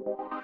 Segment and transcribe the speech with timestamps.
[0.00, 0.39] PacificPelican.us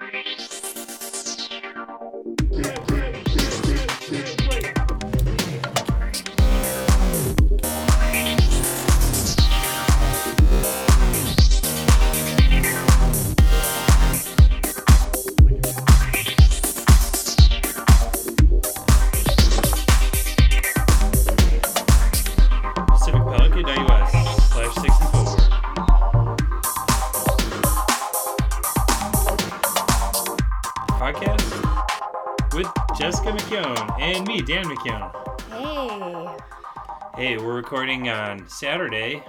[37.37, 39.23] Hey, we're recording on Saturday,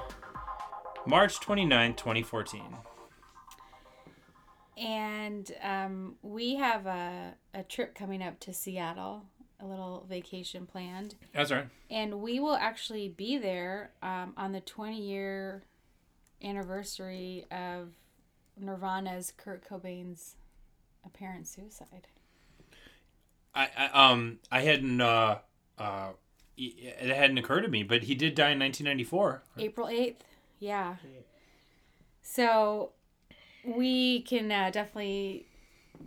[1.05, 2.63] March 29, 2014.
[4.79, 9.27] And um, we have a, a trip coming up to Seattle,
[9.61, 11.17] a little vacation planned.
[11.35, 11.67] That's right.
[11.91, 15.65] And we will actually be there um, on the 20 year
[16.43, 17.91] anniversary of
[18.59, 20.37] Nirvana's Kurt Cobain's
[21.05, 22.07] apparent suicide.
[23.55, 25.41] I, I um I hadn't uh
[25.77, 26.13] uh
[26.59, 29.43] it hadn't occurred to me, but he did die in 1994.
[29.59, 30.17] April 8th.
[30.59, 30.97] Yeah.
[32.23, 32.91] So
[33.65, 35.47] we can uh, definitely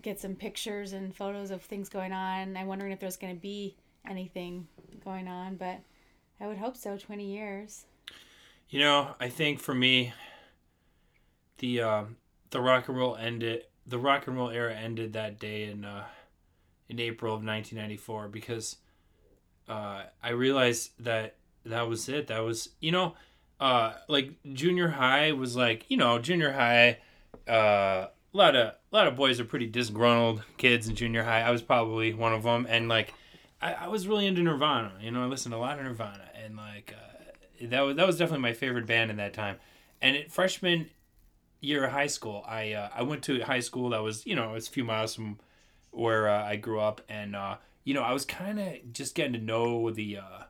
[0.02, 2.58] get some pictures and photos of things going on.
[2.58, 3.76] I'm wondering if there's going to be
[4.08, 4.68] anything
[5.04, 5.80] going on, but
[6.40, 6.98] I would hope so.
[6.98, 7.86] 20 years.
[8.70, 10.14] You know, I think for me,
[11.60, 12.04] the uh,
[12.52, 13.64] the rock and roll ended.
[13.86, 16.06] The rock and roll era ended that day in uh,
[16.88, 18.78] in April of 1994 because
[19.68, 22.28] uh, I realized that that was it.
[22.28, 23.16] That was you know,
[23.60, 27.00] uh, like junior high was like you know junior high.
[27.48, 31.42] Uh, a lot of a lot of boys are pretty disgruntled kids in junior high.
[31.42, 33.14] I was probably one of them, and like
[33.62, 34.94] I, I was really into Nirvana.
[35.02, 38.08] You know, I listened to a lot of Nirvana, and like uh, that was that
[38.08, 39.58] was definitely my favorite band in that time.
[40.02, 40.90] And at freshman
[41.60, 44.56] year of high school, I uh, I went to high school that was you know
[44.56, 45.40] it's a few miles from
[45.92, 49.34] where uh, I grew up, and uh, you know I was kind of just getting
[49.34, 50.44] to know the uh,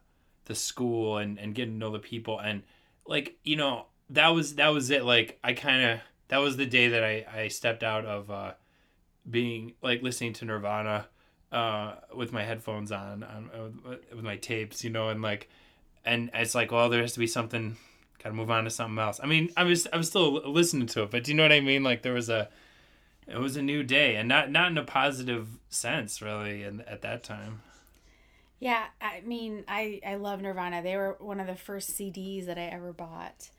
[0.45, 2.63] the school and and getting to know the people, and
[3.05, 5.03] like you know that was that was it.
[5.03, 8.53] Like I kind of that was the day that I I stepped out of uh,
[9.29, 11.07] being like listening to Nirvana
[11.51, 13.49] uh, with my headphones on, on
[13.85, 15.49] uh, with my tapes, you know, and like
[16.05, 17.77] and it's like well there has to be something
[18.21, 21.03] gotta move on to something else i mean i was i was still listening to
[21.03, 22.49] it but do you know what i mean like there was a
[23.31, 27.01] it was a new day and not not in a positive sense really and at
[27.01, 27.61] that time
[28.61, 30.83] Yeah, I mean, I, I love Nirvana.
[30.83, 33.49] They were one of the first CDs that I ever bought.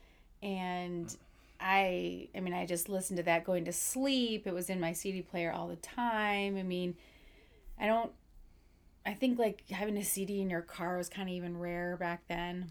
[0.40, 1.14] And
[1.60, 4.46] I I mean, I just listened to that going to sleep.
[4.46, 6.56] It was in my CD player all the time.
[6.56, 6.94] I mean,
[7.80, 8.12] I don't
[9.04, 12.22] I think like having a CD in your car was kind of even rare back
[12.28, 12.70] then.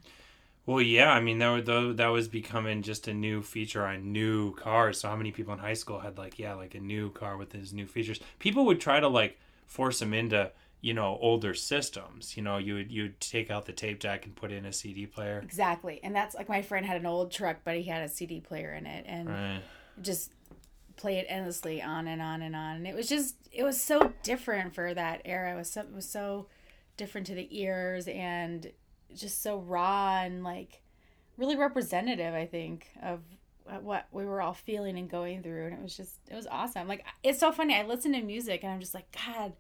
[0.66, 3.86] Well yeah i mean that was that was becoming just a new feature.
[3.86, 5.00] On new cars.
[5.00, 7.52] So how many people in high school had like yeah like a new car with
[7.52, 8.20] these new features?
[8.40, 10.52] People would try to like force them into
[10.82, 12.36] you know older systems.
[12.36, 14.74] You know you would you would take out the tape deck and put in a
[14.74, 15.40] cd player.
[15.44, 16.00] Exactly.
[16.04, 18.74] And that's like my friend had an old truck, but he had a CD player
[18.74, 19.06] in it.
[19.08, 19.62] And right.
[20.02, 20.32] just
[20.98, 22.78] play it endlessly on and on and on.
[22.78, 25.54] And it was just it was so different for that era.
[25.54, 26.48] It was so it was so
[26.98, 28.72] different to the ears and
[29.16, 30.82] just so raw and like
[31.38, 33.20] really representative, I think, of
[33.70, 35.68] uh, what we were all feeling and going through.
[35.68, 36.88] And it was just it was awesome.
[36.88, 37.76] Like it's so funny.
[37.76, 39.54] I listen to music and I'm just like, God,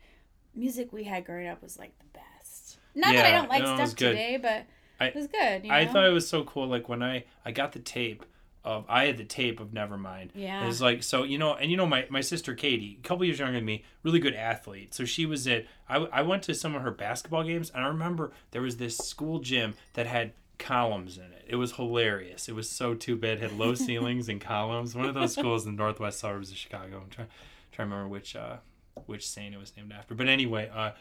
[0.55, 2.77] music we had growing up was like the best.
[2.95, 4.65] Not that I don't like no, stuff today, but
[4.99, 5.63] I- it was good.
[5.63, 5.75] You know?
[5.75, 6.67] I thought it was so cool.
[6.67, 8.25] Like when I I got the tape
[8.63, 10.29] of I had the tape of Nevermind.
[10.35, 10.67] Yeah.
[10.67, 13.39] It's like so you know, and you know my my sister Katie, a couple years
[13.39, 14.93] younger than me, really good athlete.
[14.93, 17.87] So she was at I I went to some of her basketball games, and I
[17.87, 21.45] remember there was this school gym that had columns in it.
[21.47, 22.47] It was hilarious.
[22.47, 23.37] It was so too bad.
[23.37, 24.95] It had low ceilings and columns.
[24.95, 27.01] One of those schools in the northwest suburbs of Chicago.
[27.03, 27.27] I'm trying
[27.71, 28.57] trying to remember which uh
[29.05, 30.13] which saint it was named after.
[30.13, 30.91] But anyway, uh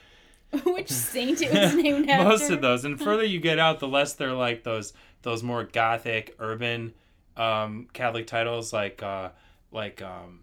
[0.65, 2.28] Which saint it was named after?
[2.28, 4.92] most of those and the further you get out the less they're like those
[5.22, 6.92] those more gothic urban
[7.36, 9.30] um catholic titles like uh
[9.72, 10.41] like um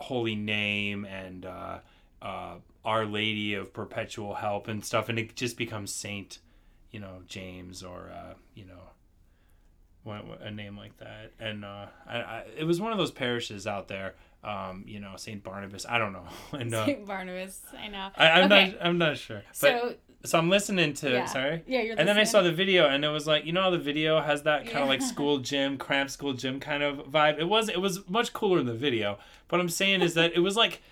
[0.00, 1.78] holy name and uh
[2.22, 2.54] uh
[2.84, 6.38] our lady of perpetual help and stuff and it just becomes saint
[6.90, 8.74] you know james or uh you know
[10.40, 13.86] a name like that and uh I, I it was one of those parishes out
[13.88, 16.24] there um you know saint barnabas i don't know
[16.58, 17.60] and uh Saint Barnabas.
[17.78, 18.10] I know.
[18.16, 18.72] I, i'm Okay.
[18.72, 19.94] not i'm not sure but So
[20.24, 21.24] so I'm listening to Yeah.
[21.26, 21.62] sorry.
[21.66, 21.96] yeah, you're.
[21.98, 24.20] And then I saw the video and it was like, you know how the video
[24.20, 27.38] has that kind of like school gym, cramped school gym kind of vibe.
[27.38, 29.18] It was it was much cooler in the video.
[29.48, 30.82] But I'm saying is that it was like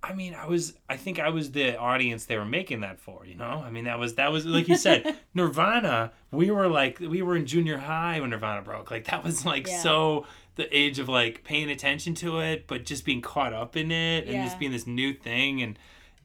[0.00, 3.26] I mean, I was I think I was the audience they were making that for,
[3.26, 3.62] you know?
[3.66, 7.36] I mean, that was that was like you said, Nirvana, we were like we were
[7.36, 8.90] in junior high when Nirvana broke.
[8.90, 9.80] Like that was like Yeah.
[9.82, 10.26] so
[10.56, 14.26] the age of like paying attention to it, but just being caught up in it
[14.28, 15.78] and just being this new thing and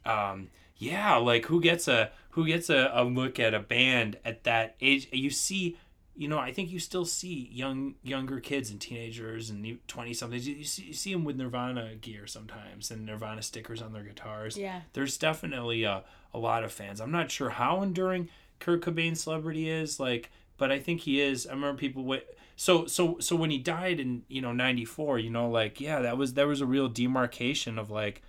[0.04, 4.42] um yeah, like who gets a who gets a, a look at a band at
[4.42, 5.08] that age?
[5.12, 5.76] You see,
[6.16, 10.46] you know, I think you still see young younger kids and teenagers and twenty somethings.
[10.46, 14.02] You, you see you see them with Nirvana gear sometimes and Nirvana stickers on their
[14.02, 14.56] guitars.
[14.56, 14.80] Yeah.
[14.94, 16.02] there's definitely a
[16.32, 17.00] a lot of fans.
[17.00, 18.28] I'm not sure how enduring
[18.58, 21.46] Kurt Cobain's celebrity is, like, but I think he is.
[21.46, 22.24] I remember people wait.
[22.56, 26.18] So so so when he died in you know '94, you know, like yeah, that
[26.18, 28.22] was there was a real demarcation of like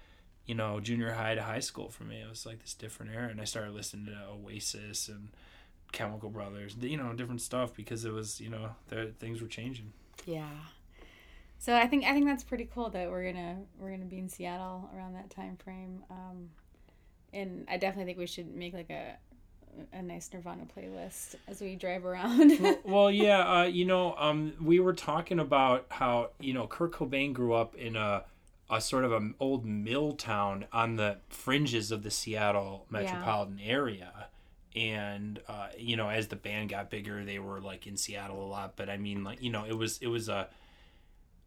[0.45, 2.21] you know, junior high to high school for me.
[2.21, 5.29] It was like this different era, and I started listening to Oasis and
[5.91, 9.93] Chemical Brothers, you know, different stuff because it was, you know, there things were changing.
[10.25, 10.49] Yeah.
[11.57, 14.29] So I think I think that's pretty cool that we're gonna we're gonna be in
[14.29, 16.03] Seattle around that time frame.
[16.11, 16.49] Um,
[17.33, 19.17] and I definitely think we should make like a
[19.93, 22.59] a nice Nirvana playlist as we drive around.
[22.59, 26.91] well, well, yeah, uh, you know, um, we were talking about how you know Kurt
[26.91, 28.23] Cobain grew up in a
[28.69, 34.27] a sort of an old mill town on the fringes of the Seattle metropolitan area.
[34.75, 38.49] And uh, you know, as the band got bigger, they were like in Seattle a
[38.49, 38.73] lot.
[38.75, 40.49] But I mean, like you know, it was it was a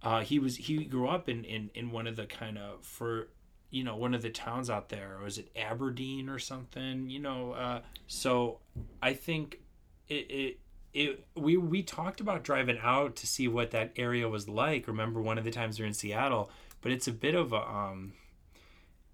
[0.03, 3.29] uh, he was he grew up in in in one of the kind of for
[3.71, 5.19] you know one of the towns out there.
[5.23, 7.11] Was it Aberdeen or something?
[7.11, 8.61] You know, uh, so
[9.03, 9.61] I think
[10.09, 10.59] it it
[10.95, 14.87] it we we talked about driving out to see what that area was like.
[14.87, 16.51] Remember one of the times we were in Seattle,
[16.81, 18.13] but it's a bit of a um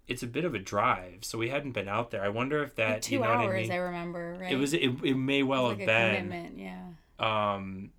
[0.07, 1.23] it's a bit of a drive.
[1.23, 2.23] So we hadn't been out there.
[2.23, 3.71] I wonder if that Two you know hours, I mean.
[3.71, 4.37] I remember.
[4.39, 4.51] Right.
[4.51, 6.59] it was it, it may well have like a been commitment.
[6.59, 6.81] Yeah.
[7.19, 7.91] um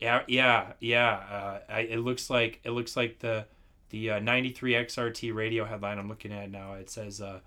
[0.00, 3.46] yeah yeah yeah uh, I, it looks like it looks like the
[3.90, 7.40] the uh, 93 xrt radio headline i'm looking at now it says uh,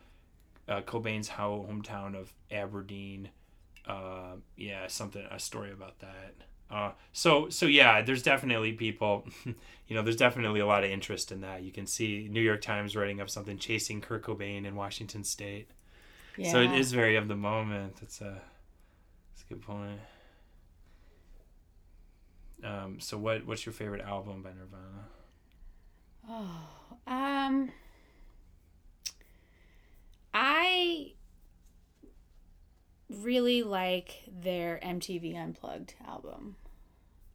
[0.68, 3.30] uh cobain's how hometown of aberdeen
[3.86, 6.34] uh yeah something a story about that
[6.72, 11.32] uh so so yeah there's definitely people you know there's definitely a lot of interest
[11.32, 14.76] in that you can see new york times writing up something chasing kurt cobain in
[14.76, 15.68] washington state
[16.38, 16.52] Yeah.
[16.52, 18.42] so it is very of the moment it's a
[19.34, 20.00] it's a good point
[22.64, 25.08] um, so what what's your favorite album by Nirvana?
[26.30, 26.68] Oh,
[27.08, 27.72] um,
[30.34, 31.14] I
[33.10, 36.56] really like their MTV Unplugged album.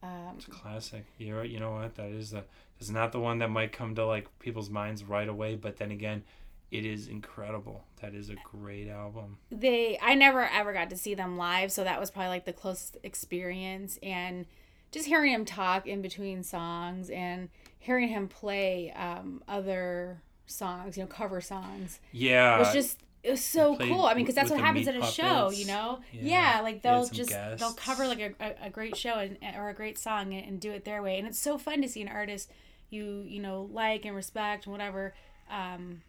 [0.03, 1.05] Um, It's a classic.
[1.19, 1.94] You know, you know what?
[1.97, 2.44] That is the
[2.79, 5.91] it's not the one that might come to like people's minds right away, but then
[5.91, 6.25] again,
[6.71, 7.85] it is incredible.
[8.03, 9.38] That is a great album.
[9.50, 12.53] they, I never ever got to see them live, so that was probably like the
[12.53, 13.99] closest experience.
[14.03, 14.47] And
[14.91, 17.49] just hearing him talk in between songs and
[17.79, 22.00] hearing him play um, other songs, you know, cover songs.
[22.12, 22.56] Yeah.
[22.56, 24.05] It was just it was so played cool.
[24.05, 25.59] I mean, because that's what happens at a show, Puppets.
[25.59, 26.00] you know.
[26.12, 26.55] Yeah.
[26.55, 29.99] Yeah, like they'll just they'll cover like a, a, great show and or a great
[29.99, 32.50] song and, and do it their way, and it's so fun to see an artist
[32.91, 35.15] you you know like and respect and whatever
[35.50, 36.03] um,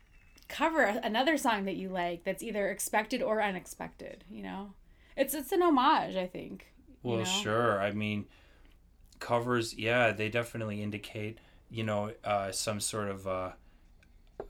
[0.48, 4.24] cover another song that you like that's either expected or unexpected.
[4.30, 4.74] You know,
[5.16, 6.68] it's it's an homage, I think.
[7.04, 7.26] you Well, know?
[7.26, 7.82] sure.
[7.82, 8.26] I mean,
[9.20, 11.40] covers, yeah, they definitely indicate,
[11.70, 13.52] you know, uh, some sort of, uh,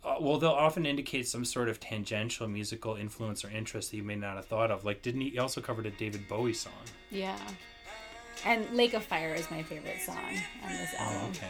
[0.04, 4.04] uh, well, they'll often indicate some sort of tangential musical influence or interest that you
[4.04, 4.86] may not have thought of.
[4.86, 6.74] Like, didn't he, he also covered a David Bowie song?
[7.12, 7.38] Yeah.
[8.46, 10.18] And Lake of Fire is my favorite song
[10.64, 11.18] on this album.
[11.18, 11.32] Oh, album.
[11.32, 11.48] okay.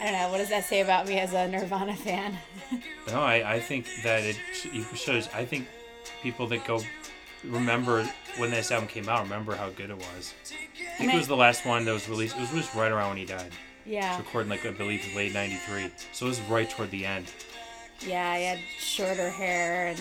[0.00, 0.28] I don't know.
[0.30, 2.36] What does that say about me as a Nirvana fan?
[3.10, 5.30] No, I, I think that it sh- shows.
[5.32, 5.66] I think
[6.22, 6.82] people that go
[7.42, 8.04] remember
[8.36, 10.34] when this album came out remember how good it was.
[10.44, 12.36] I think And it was the last one that was released.
[12.36, 13.50] It was just right around when he died.
[13.88, 14.18] Yeah.
[14.18, 17.26] Recording like I believe late '93, so it was right toward the end.
[18.06, 20.00] Yeah, I had shorter hair and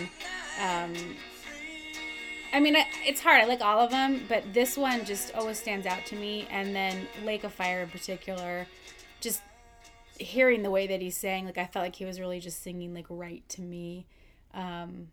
[0.61, 1.15] um
[2.53, 3.41] I mean, I- it's hard.
[3.41, 6.47] I like all of them, but this one just always stands out to me.
[6.49, 8.67] And then Lake of Fire in particular,
[9.21, 9.41] just
[10.19, 12.93] hearing the way that he sang, like I felt like he was really just singing
[12.93, 14.05] like right to me.
[14.53, 15.09] Um,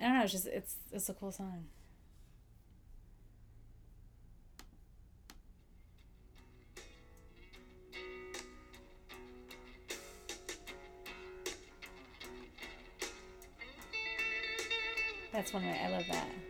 [0.00, 0.22] I don't know.
[0.24, 1.66] It's just it's it's a cool song.
[15.38, 16.47] That's one way I love that.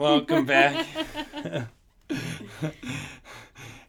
[0.00, 0.86] Welcome back.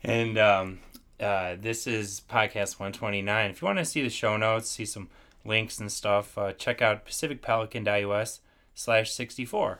[0.04, 0.80] and um,
[1.18, 3.50] uh, this is podcast 129.
[3.50, 5.08] If you want to see the show notes, see some
[5.46, 8.42] links and stuff, uh, check out pacificpelican.us
[8.76, 9.80] slash 64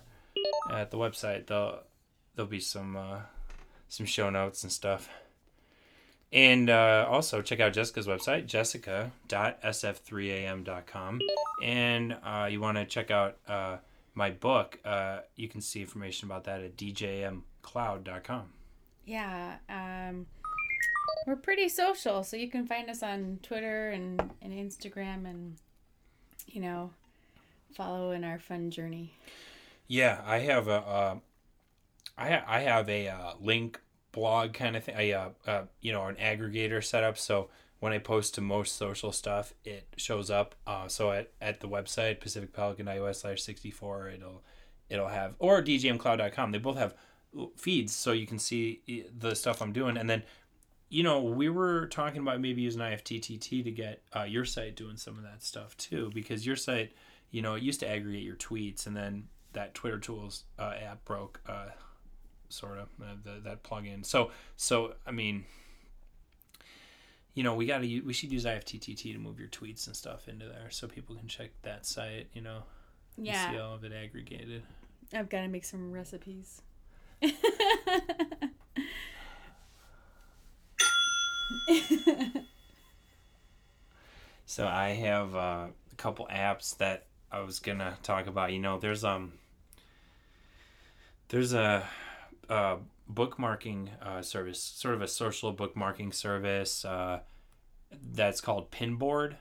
[0.72, 1.48] at the website.
[1.48, 1.80] There'll,
[2.38, 3.18] there'll be some uh,
[3.90, 5.10] some show notes and stuff.
[6.32, 11.20] And uh, also check out Jessica's website, jessica.sf3am.com.
[11.62, 13.80] And uh, you want to check out uh,
[14.14, 18.44] my book, uh, you can see information about that at djmcloud.com.
[19.06, 19.56] Yeah.
[19.70, 20.28] Um,
[21.26, 25.56] we're pretty social, so you can find us on Twitter and, and Instagram and,
[26.48, 26.92] you know,
[27.76, 29.14] follow in our fun journey.
[29.88, 31.16] Yeah, I have a, uh,
[32.18, 33.80] I, ha- I have a uh, link
[34.12, 34.96] blog kind of thing.
[34.96, 37.18] I, uh, uh, you know, an aggregator set up.
[37.18, 37.50] So
[37.82, 40.54] when I post to most social stuff, it shows up.
[40.68, 44.44] Uh, so at, at the website, pacificpelican.us slash 64, it'll,
[44.88, 46.52] it'll have, or djmcloud.com.
[46.52, 46.94] They both have
[47.58, 49.98] feeds so you can see the stuff I'm doing.
[49.98, 50.22] And then,
[50.90, 54.96] you know, we were talking about maybe using IFTTT to get uh, your site doing
[54.96, 56.92] some of that stuff too, because your site,
[57.32, 59.24] you know, it used to aggregate your tweets and then
[59.54, 61.42] that Twitter Tools uh, app broke.
[61.50, 61.70] Uh,
[62.50, 64.06] sort of uh, the, that plugin.
[64.06, 65.46] So so I mean,
[67.34, 70.28] you know, we got to we should use IFTTT to move your tweets and stuff
[70.28, 72.28] into there so people can check that site.
[72.34, 72.64] You know,
[73.18, 74.64] and see all of it aggregated.
[75.14, 76.62] I've got to make some recipes.
[84.52, 88.52] So I have uh, a couple apps that I was gonna talk about.
[88.52, 89.32] You know, there's um,
[91.30, 91.88] there's a,
[92.50, 92.76] a
[93.14, 97.20] bookmarking uh, service, sort of a social bookmarking service uh,
[98.14, 99.36] that's called Pinboard.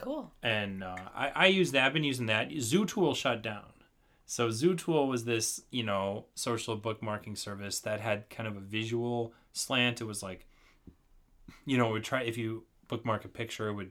[0.00, 0.32] cool.
[0.42, 1.86] and uh, I, I use that.
[1.86, 2.50] I've been using that.
[2.50, 3.64] Zootool shut down.
[4.26, 9.34] So Zootool was this, you know, social bookmarking service that had kind of a visual
[9.52, 10.00] slant.
[10.00, 10.46] It was like,
[11.66, 13.90] you know, it would try if you bookmark a picture, it would,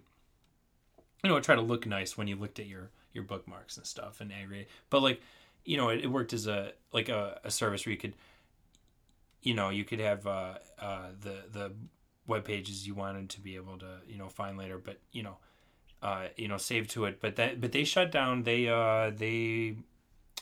[1.23, 3.77] you know, it would try to look nice when you looked at your your bookmarks
[3.77, 4.69] and stuff and aggregate.
[4.89, 5.21] But like,
[5.65, 8.15] you know, it, it worked as a like a, a service where you could,
[9.43, 11.73] you know, you could have uh, uh, the the
[12.25, 14.77] web pages you wanted to be able to, you know, find later.
[14.77, 15.37] But you know,
[16.01, 17.19] uh, you know, save to it.
[17.21, 18.43] But that, but they shut down.
[18.43, 19.75] They, uh, they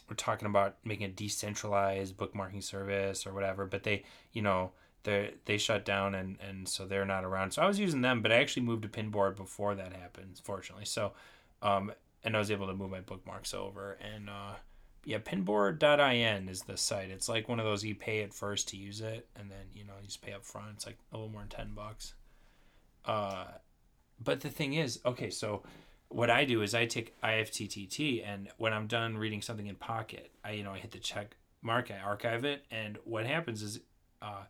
[0.07, 3.65] were talking about making a decentralized bookmarking service or whatever.
[3.65, 4.71] But they, you know,
[5.03, 7.51] they they shut down and and so they're not around.
[7.51, 10.85] So I was using them, but I actually moved to Pinboard before that happened, fortunately.
[10.85, 11.13] So,
[11.63, 11.91] um,
[12.23, 14.29] and I was able to move my bookmarks over and.
[14.29, 14.53] uh
[15.03, 17.09] yeah, pinboard.in is the site.
[17.09, 19.83] It's like one of those you pay at first to use it, and then you
[19.83, 20.67] know you just pay up front.
[20.75, 22.13] It's like a little more than ten bucks.
[23.05, 23.45] Uh,
[24.23, 25.63] but the thing is, okay, so
[26.09, 30.31] what I do is I take IFTTT, and when I'm done reading something in Pocket,
[30.43, 33.79] I you know I hit the check mark, I archive it, and what happens is,
[34.21, 34.43] uh,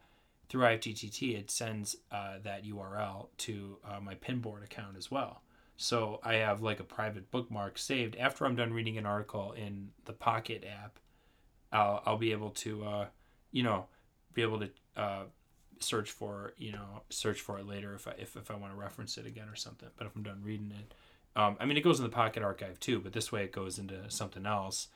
[0.49, 5.41] through IFTTT, it sends uh, that URL to uh, my Pinboard account as well.
[5.81, 8.15] So I have like a private bookmark saved.
[8.15, 10.99] After I'm done reading an article in the Pocket app,
[11.71, 13.05] I'll I'll be able to, uh,
[13.51, 13.85] you know,
[14.35, 15.23] be able to uh,
[15.79, 18.79] search for you know search for it later if I if, if I want to
[18.79, 19.89] reference it again or something.
[19.97, 20.93] But if I'm done reading it,
[21.35, 23.79] um, I mean it goes in the Pocket archive too, but this way it goes
[23.79, 24.87] into something else.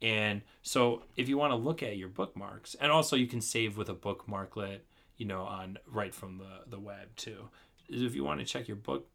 [0.00, 3.76] And so if you want to look at your bookmarks, and also you can save
[3.76, 4.78] with a bookmarklet,
[5.18, 7.50] you know, on right from the the web too.
[7.90, 9.06] If you want to check your book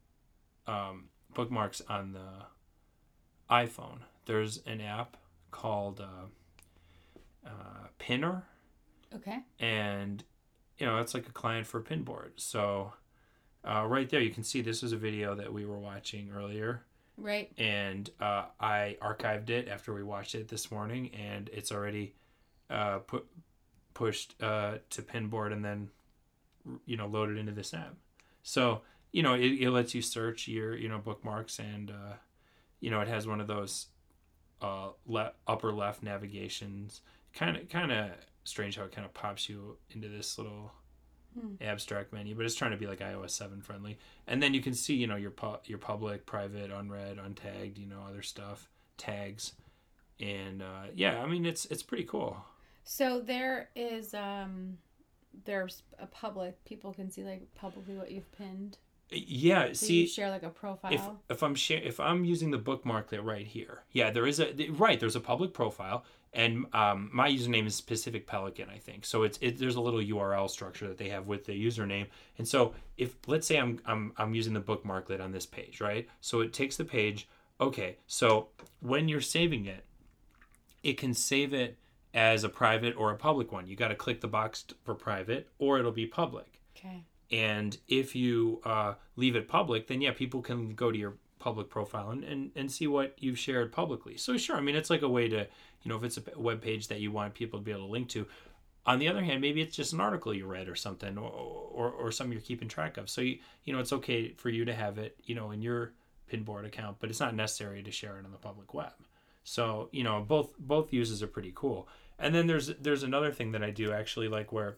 [0.66, 2.46] um, bookmarks on the
[3.48, 5.16] iPhone, there's an app
[5.50, 6.26] called uh,
[7.46, 8.42] uh, Pinner.
[9.14, 9.38] Okay.
[9.60, 10.24] and
[10.78, 12.92] you know it's like a client for pinboard so
[13.64, 16.82] uh, right there you can see this was a video that we were watching earlier.
[17.16, 17.50] Right.
[17.56, 22.14] and uh, i archived it after we watched it this morning and it's already
[22.68, 23.24] uh, put
[23.94, 25.88] pushed uh, to pinboard and then
[26.84, 27.94] you know loaded into this app.
[28.42, 32.14] So you know it, it lets you search your you know bookmarks and uh,
[32.80, 33.86] you know it has one of those
[34.62, 37.00] uh, le- upper left navigations.
[37.34, 38.10] Kind of kind of
[38.44, 40.72] strange how it kind of pops you into this little
[41.60, 43.98] abstract menu but it's trying to be like ios 7 friendly.
[44.26, 47.86] And then you can see you know your pu- your public private unread untagged you
[47.86, 49.52] know other stuff tags.
[50.18, 52.38] And uh, yeah i mean it's it's pretty cool.
[52.84, 54.78] So there is um
[55.44, 58.78] there's a public people can see like publicly what you've pinned.
[59.10, 60.92] Yeah So see you share like a profile.
[60.92, 64.52] if if I'm share, if I'm using the bookmarklet right here, yeah, there is a
[64.70, 64.98] right.
[64.98, 69.04] There's a public profile, and um, my username is Pacific Pelican, I think.
[69.04, 72.06] So it's it, there's a little URL structure that they have with the username,
[72.38, 76.08] and so if let's say I'm I'm I'm using the bookmarklet on this page, right?
[76.20, 77.28] So it takes the page.
[77.60, 78.48] Okay, so
[78.80, 79.84] when you're saving it,
[80.82, 81.78] it can save it
[82.12, 83.66] as a private or a public one.
[83.66, 86.60] You got to click the box for private or it'll be public.
[86.76, 87.04] Okay.
[87.30, 91.68] And if you uh, leave it public, then yeah, people can go to your public
[91.68, 94.16] profile and, and, and see what you've shared publicly.
[94.16, 95.46] So sure, I mean it's like a way to,
[95.82, 97.92] you know, if it's a web page that you want people to be able to
[97.92, 98.26] link to.
[98.84, 101.90] On the other hand, maybe it's just an article you read or something, or or,
[101.90, 103.10] or something you're keeping track of.
[103.10, 105.92] So you you know it's okay for you to have it, you know, in your
[106.32, 108.92] Pinboard account, but it's not necessary to share it on the public web.
[109.42, 111.88] So you know both both uses are pretty cool.
[112.18, 114.76] And then there's there's another thing that I do actually like where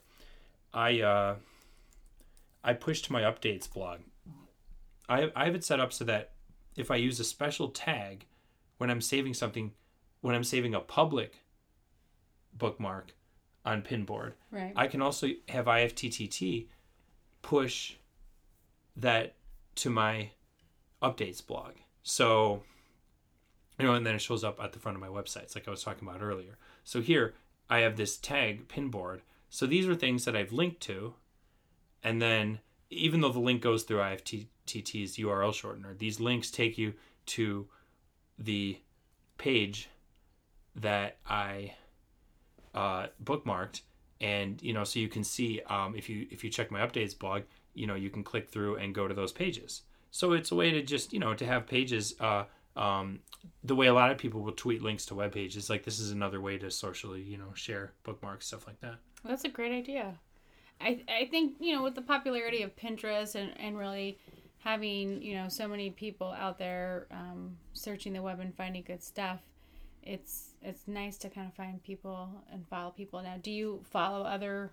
[0.72, 1.34] I uh,
[2.64, 4.00] I push to my updates blog.
[5.08, 6.32] I I have it set up so that
[6.76, 8.26] if I use a special tag
[8.78, 9.72] when I'm saving something,
[10.20, 11.42] when I'm saving a public
[12.56, 13.12] bookmark
[13.64, 14.72] on Pinboard, Right.
[14.76, 16.68] I can also have IFTTT
[17.42, 17.94] push
[18.96, 19.34] that
[19.76, 20.30] to my
[21.02, 21.74] updates blog.
[22.02, 22.62] So,
[23.78, 25.70] you know, and then it shows up at the front of my websites, like I
[25.70, 26.56] was talking about earlier.
[26.84, 27.34] So here
[27.68, 29.20] I have this tag Pinboard.
[29.50, 31.14] So these are things that I've linked to,
[32.02, 36.94] and then even though the link goes through IFTTT's URL shortener, these links take you
[37.26, 37.66] to
[38.38, 38.78] the
[39.36, 39.88] page
[40.76, 41.74] that I
[42.74, 43.82] uh, bookmarked,
[44.20, 47.18] and you know, so you can see um, if you if you check my updates
[47.18, 47.42] blog,
[47.74, 49.82] you know, you can click through and go to those pages.
[50.10, 52.14] So it's a way to just you know to have pages.
[52.20, 52.44] Uh,
[52.76, 53.20] um,
[53.64, 56.12] the way a lot of people will tweet links to web pages, like this is
[56.12, 58.96] another way to socially, you know, share bookmarks, stuff like that.
[59.24, 60.14] That's a great idea.
[60.80, 64.18] I I think you know with the popularity of Pinterest and and really
[64.58, 69.02] having you know so many people out there um, searching the web and finding good
[69.02, 69.40] stuff,
[70.02, 73.22] it's it's nice to kind of find people and follow people.
[73.22, 74.72] Now, do you follow other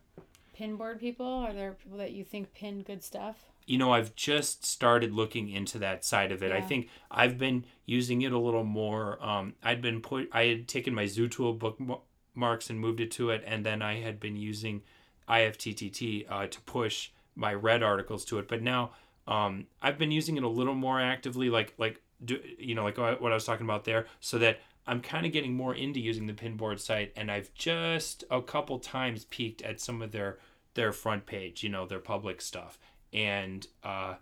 [0.57, 1.27] pinboard people?
[1.27, 3.35] Are there people that you think pin good stuff?
[3.65, 6.51] you know, I've just started looking into that side of it.
[6.51, 9.23] I think I've been using it a little more.
[9.25, 13.43] Um, I'd been put, I had taken my Zootool bookmarks and moved it to it,
[13.45, 14.83] and then I had been using
[15.29, 18.47] IFTTT uh, to push my red articles to it.
[18.47, 18.91] But now
[19.27, 22.97] um, I've been using it a little more actively, like like do, you know, like
[22.97, 26.27] what I was talking about there, so that I'm kind of getting more into using
[26.27, 30.37] the Pinboard site, and I've just a couple times peeked at some of their
[30.75, 32.77] their front page, you know, their public stuff,
[33.11, 34.15] and uh,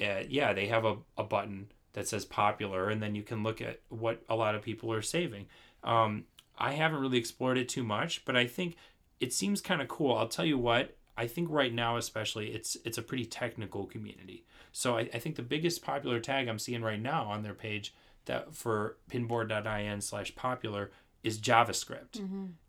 [0.00, 3.62] uh, yeah, they have a, a button that says popular, and then you can look
[3.62, 5.46] at what a lot of people are saving.
[5.82, 6.24] Um,
[6.58, 8.76] I haven't really explored it too much, but I think
[9.20, 10.14] it seems kind of cool.
[10.14, 10.96] I'll tell you what.
[11.18, 14.44] I think right now, especially, it's it's a pretty technical community.
[14.72, 17.94] So I, I think the biggest popular tag I'm seeing right now on their page
[18.26, 20.90] that for pinboard.in slash popular
[21.22, 22.20] is JavaScript.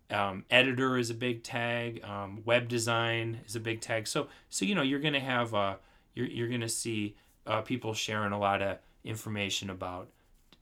[0.10, 2.02] Um, editor is a big tag.
[2.04, 4.08] Um, web design is a big tag.
[4.08, 5.76] So so you know you're gonna have uh
[6.16, 10.10] you're you're gonna see uh, people sharing a lot of information about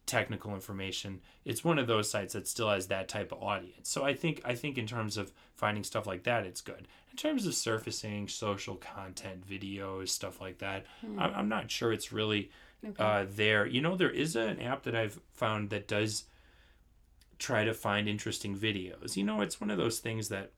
[0.06, 1.22] technical information.
[1.44, 3.90] It's one of those sites that still has that type of audience.
[3.90, 6.88] So I think I think in terms of finding stuff like that, it's good.
[7.12, 10.86] In terms of surfacing social content, videos, stuff like that,
[11.18, 12.52] I'm, I'm not sure it's really
[13.00, 13.66] uh, there.
[13.66, 16.26] You know, there is an app that I've found that does
[17.40, 19.16] try to find interesting videos.
[19.16, 20.52] You know, it's one of those things that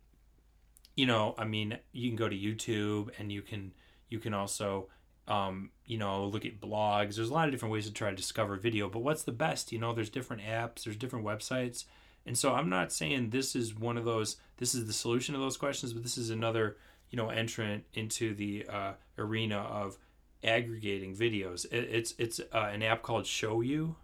[0.97, 3.71] you know, I mean, you can go to YouTube and you can
[4.09, 4.89] you can also
[5.27, 7.15] um, you know, look at blogs.
[7.15, 9.71] There's a lot of different ways to try to discover video, but what's the best?
[9.71, 11.85] You know, there's different apps, there's different websites.
[12.25, 15.39] And so I'm not saying this is one of those this is the solution to
[15.39, 16.77] those questions, but this is another,
[17.09, 19.97] you know, entrant into the uh, arena of
[20.43, 21.65] aggregating videos.
[21.71, 23.95] It, it's it's uh, an app called Showyou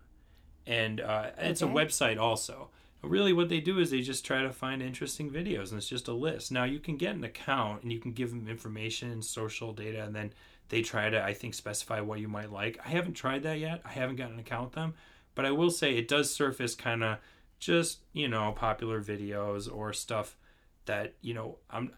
[0.66, 2.70] and uh, it's a website also.
[3.02, 6.08] Really, what they do is they just try to find interesting videos, and it's just
[6.08, 6.54] a list.
[6.54, 10.16] Now you can get an account, and you can give them information, social data, and
[10.16, 10.34] then
[10.70, 12.80] they try to, I think, specify what you might like.
[12.86, 13.82] I haven't tried that yet.
[13.86, 14.94] I haven't gotten an account with them,
[15.36, 17.18] but I will say it does surface kind of
[17.60, 20.36] just you know popular videos or stuff
[20.86, 21.94] that you know I'm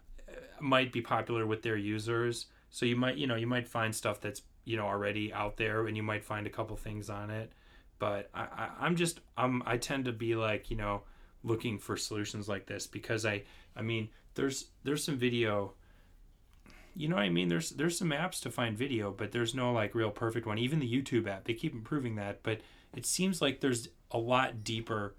[0.60, 2.46] might be popular with their users.
[2.70, 5.86] So you might you know you might find stuff that's you know already out there,
[5.86, 7.52] and you might find a couple things on it
[7.98, 11.02] but I, I I'm just I'm I tend to be like you know
[11.42, 13.42] looking for solutions like this because I
[13.76, 15.74] I mean there's there's some video
[16.96, 19.72] you know what I mean there's there's some apps to find video but there's no
[19.72, 22.60] like real perfect one even the YouTube app they keep improving that but
[22.94, 25.14] it seems like there's a lot deeper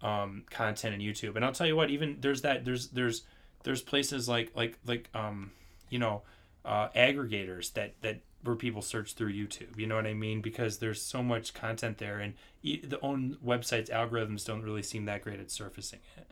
[0.00, 3.22] um content in YouTube and I'll tell you what even there's that there's there's
[3.64, 5.52] there's places like like like um
[5.90, 6.22] you know
[6.64, 9.78] uh aggregators that that where people search through YouTube.
[9.78, 10.40] You know what I mean?
[10.40, 15.22] Because there's so much content there, and the own website's algorithms don't really seem that
[15.22, 16.31] great at surfacing it.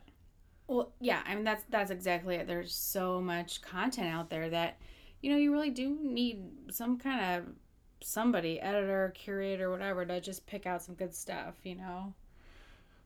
[0.71, 2.47] Well, yeah, I mean that's that's exactly it.
[2.47, 4.79] There's so much content out there that
[5.21, 7.55] you know you really do need some kind of
[8.01, 11.57] somebody, editor, curator, whatever, to just pick out some good stuff.
[11.65, 12.15] You know.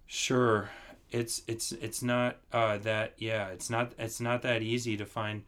[0.07, 0.69] Sure,
[1.11, 5.45] it's it's it's not uh that yeah it's not it's not that easy to find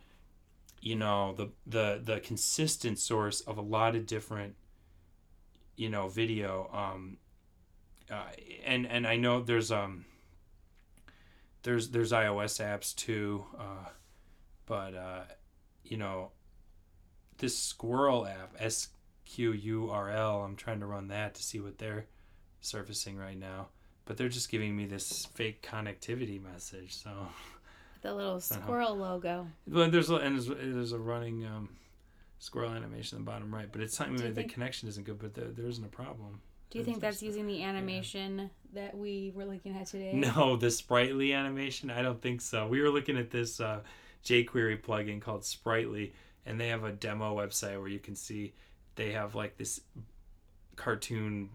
[0.81, 4.55] you know the the the consistent source of a lot of different
[5.77, 7.19] you know video um
[8.11, 8.23] uh,
[8.65, 10.07] and and I know there's um
[11.67, 13.89] there's there's iOS apps too uh
[14.67, 15.23] but uh
[15.85, 16.31] you know
[17.39, 18.89] this Squrl app S
[19.27, 22.07] Q U R L I'm trying to run that to see what they're
[22.61, 23.67] surfacing right now
[24.05, 27.11] but they're just giving me this fake connectivity message so
[28.03, 29.49] The little squirrel logo.
[29.69, 31.69] well, there's a, and there's, there's a running um,
[32.39, 35.05] squirrel animation in the bottom right, but it's telling me that the think- connection isn't
[35.05, 36.41] good, but there, there isn't a problem.
[36.71, 40.13] Do you think that's using the animation that we were looking at today?
[40.15, 42.67] No, the spritely animation, I don't think so.
[42.67, 43.81] We were looking at this uh,
[44.25, 46.13] jQuery plugin called Spritely,
[46.45, 48.53] and they have a demo website where you can see
[48.97, 49.81] they have like this
[50.75, 51.51] cartoon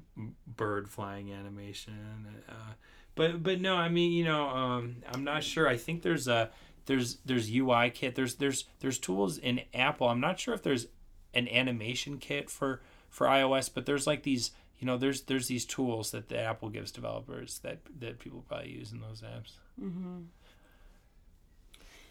[0.47, 2.25] bird flying animation.
[2.49, 2.73] Uh,
[3.15, 5.67] but but no, I mean you know um, I'm not sure.
[5.67, 6.49] I think there's a
[6.85, 8.15] there's there's UI kit.
[8.15, 10.07] There's there's there's tools in Apple.
[10.07, 10.87] I'm not sure if there's
[11.33, 15.63] an animation kit for for iOS, but there's like these you know there's there's these
[15.65, 19.53] tools that the Apple gives developers that that people probably use in those apps.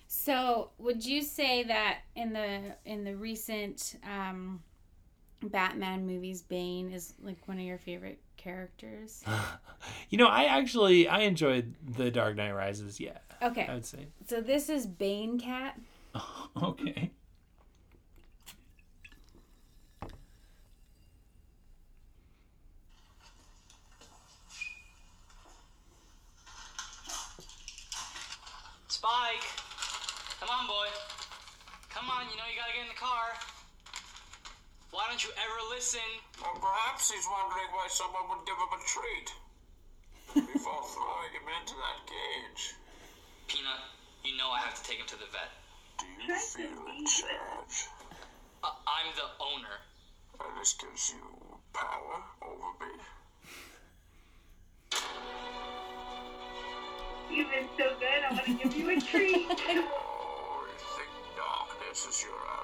[0.07, 4.63] So, would you say that in the in the recent um,
[5.43, 9.23] Batman movies, Bane is like one of your favorite characters?
[10.11, 13.01] You know, I actually I enjoyed the Dark Knight Rises.
[13.01, 13.67] Yeah, Okay.
[13.67, 14.09] I would say.
[14.27, 15.79] so this is Bane Cat.
[16.63, 17.13] Okay.
[28.89, 29.47] Spike!
[30.41, 30.89] Come on, boy.
[31.91, 33.33] Come on, you know you gotta get in the car.
[34.93, 36.05] Why don't you ever listen?
[36.37, 39.29] Well, perhaps he's wondering why someone would give him a treat
[40.53, 42.77] before throwing him into that cage.
[43.49, 43.81] Peanut,
[44.23, 45.49] you know I have to take him to the vet.
[45.97, 47.89] Do you feel in charge?
[48.63, 49.81] Uh, I'm the owner.
[50.45, 51.25] And this gives you
[51.73, 52.93] power over me?
[57.33, 58.21] You've been so good.
[58.29, 59.49] I'm gonna give you a treat.
[60.53, 62.60] Oh, you think darkness is your ally?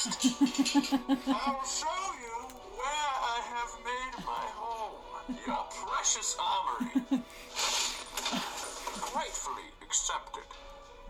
[0.00, 0.26] First.
[1.26, 2.36] I will show you
[2.76, 5.00] where I have made my home.
[5.46, 7.22] Your precious armory.
[9.12, 10.48] Gratefully accepted.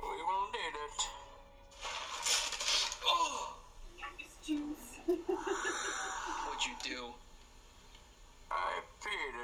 [0.03, 1.09] We will need it.
[3.07, 3.57] Oh!
[4.43, 4.97] Juice.
[5.07, 7.01] What'd you do?
[8.51, 9.35] I peed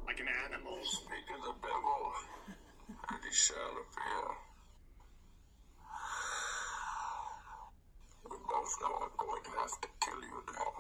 [0.07, 0.79] Like an animal.
[0.81, 2.13] Speak of the devil,
[3.09, 4.25] and he shall appear.
[8.31, 10.73] We both know I'm going to have to kill you now.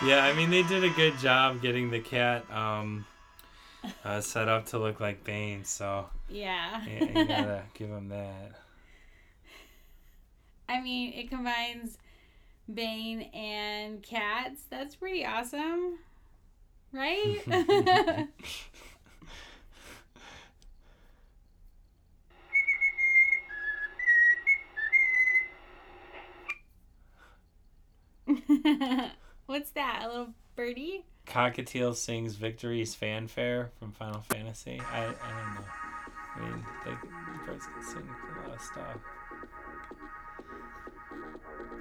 [0.06, 3.06] Yeah, I mean they did a good job getting the cat um,
[4.04, 6.84] uh, set up to look like Bane, so Yeah.
[6.84, 8.52] you, you gotta give him that.
[10.68, 11.96] I mean, it combines
[12.72, 14.62] Bane and cats.
[14.70, 15.98] That's pretty awesome.
[16.92, 17.40] Right?
[29.46, 30.02] What's that?
[30.04, 31.04] A little birdie?
[31.26, 34.80] Cockatiel sings Victory's fanfare from Final Fantasy.
[34.92, 35.87] I, I don't know.
[36.36, 36.98] I mean, they, the
[37.46, 38.98] birds can sing a lot of stuff.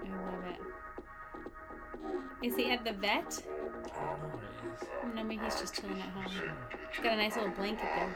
[0.03, 0.61] I love it.
[2.47, 3.43] Is he at the vet?
[3.47, 5.15] I don't know what it is.
[5.15, 6.25] No, maybe he's just chilling at home.
[6.91, 8.15] He's got a nice little blanket there.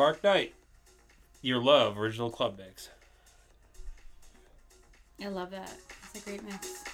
[0.00, 0.54] Mark Knight.
[1.42, 2.88] Your love original club mix.
[5.22, 5.70] I love that.
[6.02, 6.84] It's a great mix.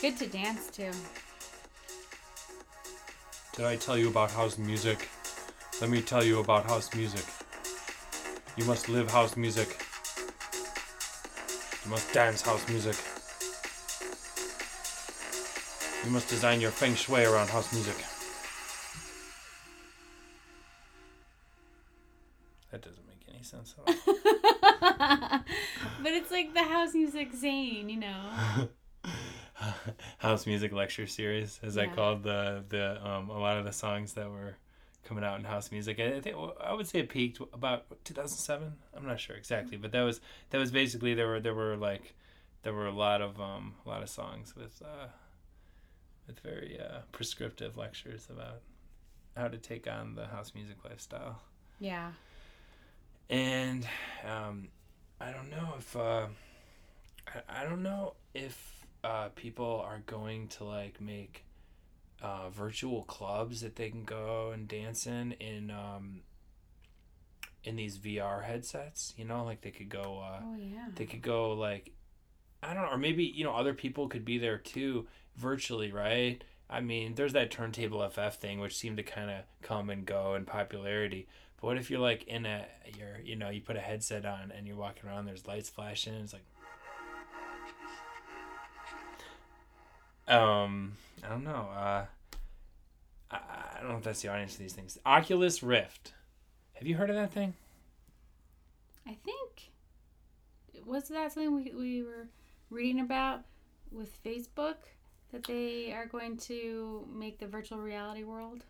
[0.00, 0.92] Good to dance to.
[3.56, 5.08] Did I tell you about house music?
[5.80, 7.24] Let me tell you about house music.
[8.56, 9.84] You must live house music.
[11.84, 12.94] You must dance house music.
[16.04, 17.96] You must design your feng shui around house music.
[26.34, 28.68] Like the house music Zane, you know.
[30.18, 34.14] house music lecture series, as I called the the um, a lot of the songs
[34.14, 34.56] that were
[35.04, 36.00] coming out in house music.
[36.00, 38.72] I think I would say it peaked about 2007.
[38.96, 40.20] I'm not sure exactly, but that was
[40.50, 42.14] that was basically there were there were like
[42.64, 45.06] there were a lot of um a lot of songs with uh
[46.26, 48.60] with very uh, prescriptive lectures about
[49.36, 51.38] how to take on the house music lifestyle
[51.78, 52.12] Yeah.
[53.28, 53.86] and
[54.26, 54.68] um,
[55.20, 56.26] I don't know if uh,
[57.28, 61.44] I, I don't know if uh, people are going to like make
[62.22, 66.20] uh, virtual clubs that they can go and dance in in um,
[67.62, 69.14] in these VR headsets.
[69.16, 70.22] You know, like they could go.
[70.24, 70.86] Uh, Oh yeah.
[70.94, 71.92] they could go like
[72.62, 76.42] I don't know, or maybe you know other people could be there too virtually, right?
[76.68, 80.44] I mean, there's that turntable.fm thing which seemed to kind of come and go in
[80.46, 81.28] popularity.
[81.60, 82.66] But what if you're like in a
[82.98, 86.14] you're you know you put a headset on and you're walking around, there's lights flashing,
[86.14, 86.44] it's like
[90.28, 90.92] um
[91.24, 91.68] I don't know.
[91.74, 92.04] Uh,
[93.30, 94.98] I, I don't know if that's the audience for these things.
[95.06, 96.12] Oculus Rift.
[96.74, 97.54] Have you heard of that thing?
[99.06, 99.70] I think
[100.84, 102.28] was that something we we were
[102.70, 103.40] reading about
[103.90, 104.76] with Facebook
[105.32, 108.64] that they are going to make the virtual reality world.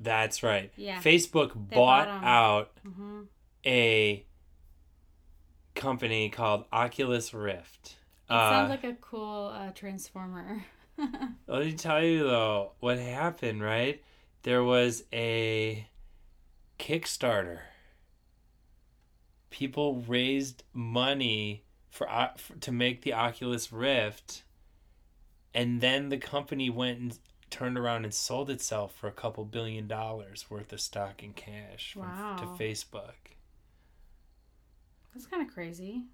[0.00, 0.72] That's right.
[0.76, 1.00] Yeah.
[1.02, 3.20] Facebook They bought bought out Mm-hmm.
[3.66, 4.24] a
[5.74, 7.96] company called Oculus Rift.
[8.28, 10.64] It Uh, sounds like a cool uh, transformer.
[11.46, 14.02] let me tell you though, what happened, right?
[14.42, 15.86] There was a
[16.78, 17.60] Kickstarter.
[19.50, 24.44] People raised money for, for to make the Oculus Rift,
[25.52, 27.18] and then the company went and
[27.50, 31.92] turned around and sold itself for a couple billion dollars worth of stock and cash
[31.94, 32.04] from,
[32.38, 33.14] to Facebook.
[35.12, 36.04] That's kind of crazy.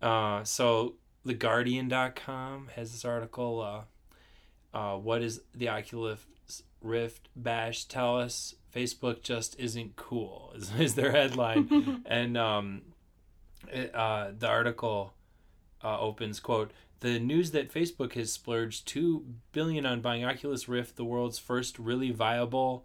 [0.00, 0.94] Uh, so
[1.26, 6.20] theguardian.com has this article uh, uh, what is the oculus
[6.82, 12.82] rift bash tell us facebook just isn't cool is, is their headline and um,
[13.72, 15.14] it, uh, the article
[15.82, 16.72] uh, opens quote
[17.04, 21.78] the news that facebook has splurged 2 billion on buying oculus rift the world's first
[21.78, 22.84] really viable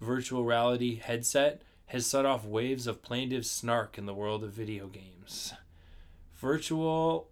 [0.00, 4.86] virtual reality headset has set off waves of plaintive snark in the world of video
[4.86, 5.52] games.
[6.36, 7.28] Virtual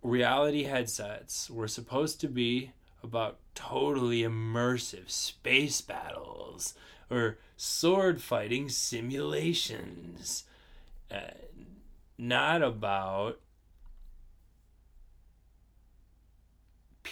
[0.00, 2.70] reality headsets were supposed to be
[3.02, 6.74] about totally immersive space battles
[7.10, 10.44] or sword fighting simulations,
[11.10, 11.32] uh,
[12.16, 13.40] not about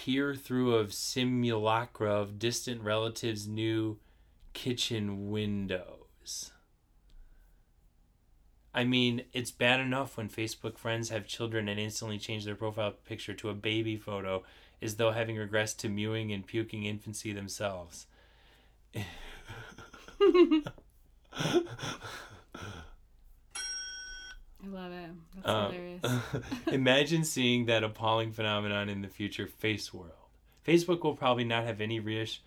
[0.07, 3.97] peer through of simulacra of distant relatives' new
[4.53, 6.51] kitchen windows.
[8.73, 12.93] I mean, it's bad enough when Facebook friends have children and instantly change their profile
[13.03, 14.45] picture to a baby photo
[14.81, 18.07] as though having regressed to mewing and puking infancy themselves.
[24.63, 25.09] I love it.
[25.35, 26.03] That's Uh, hilarious.
[26.71, 30.11] Imagine seeing that appalling phenomenon in the future face world.
[30.65, 32.39] Facebook will probably not have any reass-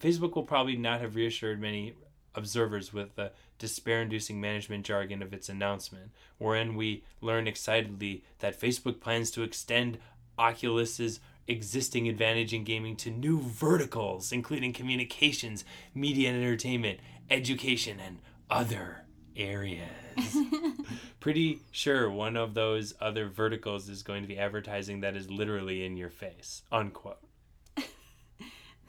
[0.00, 1.94] Facebook will probably not have reassured many
[2.34, 9.00] observers with the despair-inducing management jargon of its announcement, wherein we learn excitedly that Facebook
[9.00, 9.98] plans to extend
[10.38, 18.18] Oculus's existing advantage in gaming to new verticals, including communications, media and entertainment, education, and
[18.50, 19.05] other
[19.36, 19.88] areas.
[21.20, 25.84] Pretty sure one of those other verticals is going to be advertising that is literally
[25.84, 26.62] in your face.
[26.70, 27.18] Unquote.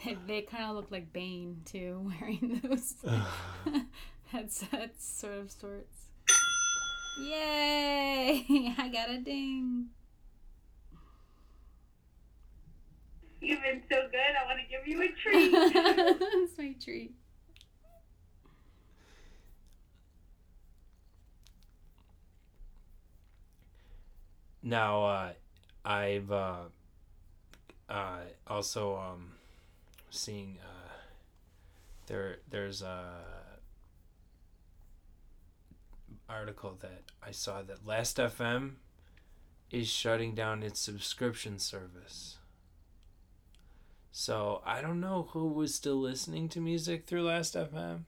[0.05, 2.95] They, they kind of look like Bane too, wearing those
[4.31, 5.95] headsets, sort of sorts.
[7.19, 8.73] Yay!
[8.77, 9.87] I got a ding.
[13.41, 14.19] You've been so good.
[14.19, 15.51] I want to give you a treat.
[15.51, 17.15] That's my treat.
[24.67, 25.29] Now, uh,
[25.85, 26.63] I've uh,
[27.87, 29.31] uh, also um,
[30.09, 30.91] seeing uh,
[32.07, 33.05] there there's a
[36.27, 38.71] article that I saw that Last FM
[39.71, 42.35] is shutting down its subscription service.
[44.11, 48.01] So I don't know who was still listening to music through Last FM.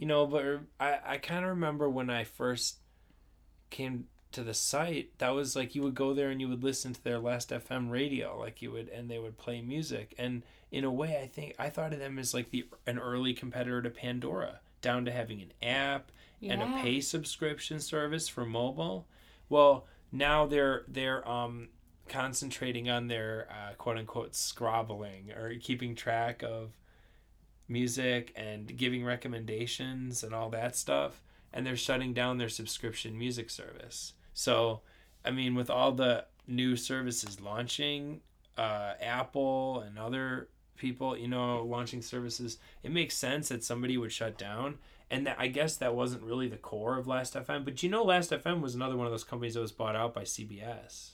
[0.00, 2.78] You know, but I, I kind of remember when I first
[3.68, 6.92] came to the site, that was like you would go there and you would listen
[6.92, 10.14] to their Last FM radio, like you would, and they would play music.
[10.18, 13.32] And in a way, I think I thought of them as like the an early
[13.32, 16.12] competitor to Pandora, down to having an app
[16.42, 19.06] and a pay subscription service for mobile.
[19.48, 21.68] Well, now they're they're um
[22.08, 26.70] concentrating on their uh, quote unquote scrobbling or keeping track of
[27.68, 31.20] music and giving recommendations and all that stuff
[31.52, 34.80] and they're shutting down their subscription music service so
[35.24, 38.20] i mean with all the new services launching
[38.56, 44.12] uh, apple and other people you know launching services it makes sense that somebody would
[44.12, 44.78] shut down
[45.10, 48.04] and that, i guess that wasn't really the core of last fm but you know
[48.04, 51.10] last fm was another one of those companies that was bought out by cbs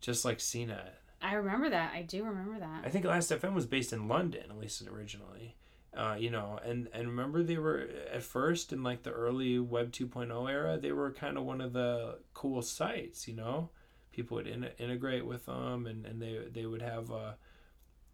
[0.00, 1.92] just like cnet I remember that.
[1.94, 2.82] I do remember that.
[2.82, 5.54] I think Last FM was based in London, at least originally.
[5.96, 9.90] Uh, you know, and and remember they were at first in like the early Web
[9.90, 13.26] 2.0 era, they were kind of one of the cool sites.
[13.26, 13.70] You know,
[14.12, 17.32] people would in, integrate with them, and, and they they would have uh,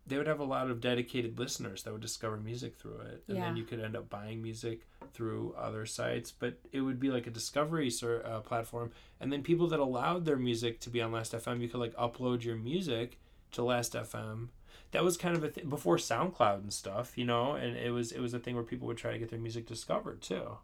[0.07, 3.37] they would have a lot of dedicated listeners that would discover music through it, and
[3.43, 6.31] then you could end up buying music through other sites.
[6.33, 10.25] But it would be like a discovery ser- uh, platform, and then people that allowed
[10.25, 13.19] their music to be on Last FM, you could like upload your music
[13.53, 14.49] to Last FM.
[14.93, 18.13] That was kind of a thing before SoundCloud and stuff, you know, and it was
[18.13, 20.59] it was a thing where people would try to get their music discovered too.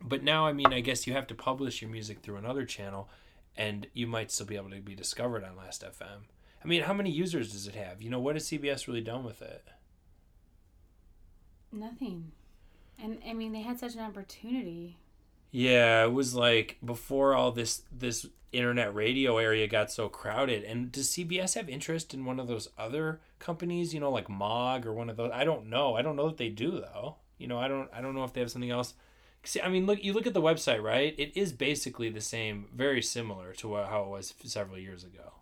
[0.00, 3.08] But now, I mean, I guess you have to publish your music through another channel,
[3.56, 6.24] and you might still be able to be discovered on Last FM.
[6.62, 8.02] I mean, how many users does it have?
[8.02, 9.64] You know, what has CBS really done with it?
[11.72, 12.32] Nothing.
[13.02, 14.98] And I mean, they had such an opportunity.
[15.56, 20.64] Yeah, it was like before all this this internet radio area got so crowded.
[20.64, 23.94] And does CBS have interest in one of those other companies?
[23.94, 25.30] You know, like Mog or one of those?
[25.32, 25.94] I don't know.
[25.94, 27.18] I don't know that they do though.
[27.38, 27.88] You know, I don't.
[27.94, 28.94] I don't know if they have something else.
[29.44, 30.02] See, I mean, look.
[30.02, 31.14] You look at the website, right?
[31.16, 35.34] It is basically the same, very similar to what, how it was several years ago.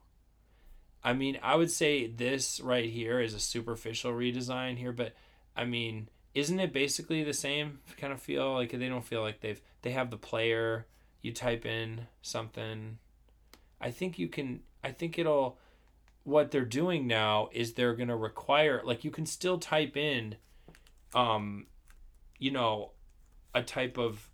[1.03, 5.15] I mean, I would say this right here is a superficial redesign here, but
[5.57, 8.55] I mean, isn't it basically the same kind of feel?
[8.55, 10.87] Like they don't feel like they've they have the player.
[11.21, 12.99] You type in something.
[13.81, 14.61] I think you can.
[14.83, 15.59] I think it'll.
[16.25, 20.37] What they're doing now is they're gonna require like you can still type in,
[21.15, 21.67] um,
[22.39, 22.93] you know,
[23.55, 24.31] a type of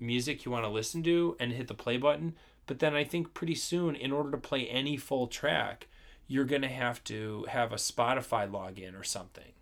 [0.00, 2.34] music you want to listen to and hit the play button.
[2.66, 5.86] But then I think pretty soon, in order to play any full track,
[6.26, 9.52] you're gonna have to have a Spotify login or something.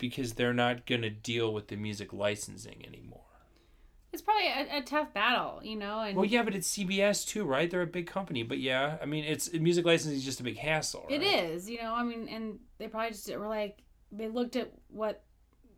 [0.00, 3.20] Because they're not going to deal with the music licensing anymore.
[4.12, 6.00] It's probably a, a tough battle, you know.
[6.00, 7.70] And Well, yeah, but it's CBS too, right?
[7.70, 10.58] They're a big company, but yeah, I mean, it's music licensing is just a big
[10.58, 11.06] hassle.
[11.08, 11.44] It right?
[11.44, 11.94] is, you know.
[11.94, 15.22] I mean, and they probably just were like they looked at what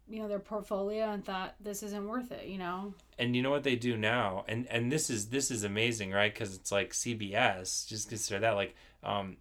[0.09, 2.95] you know their portfolio and thought this isn't worth it, you know.
[3.19, 6.33] And you know what they do now, and and this is this is amazing, right?
[6.33, 7.87] Because it's like CBS.
[7.87, 9.37] Just consider that, like, um,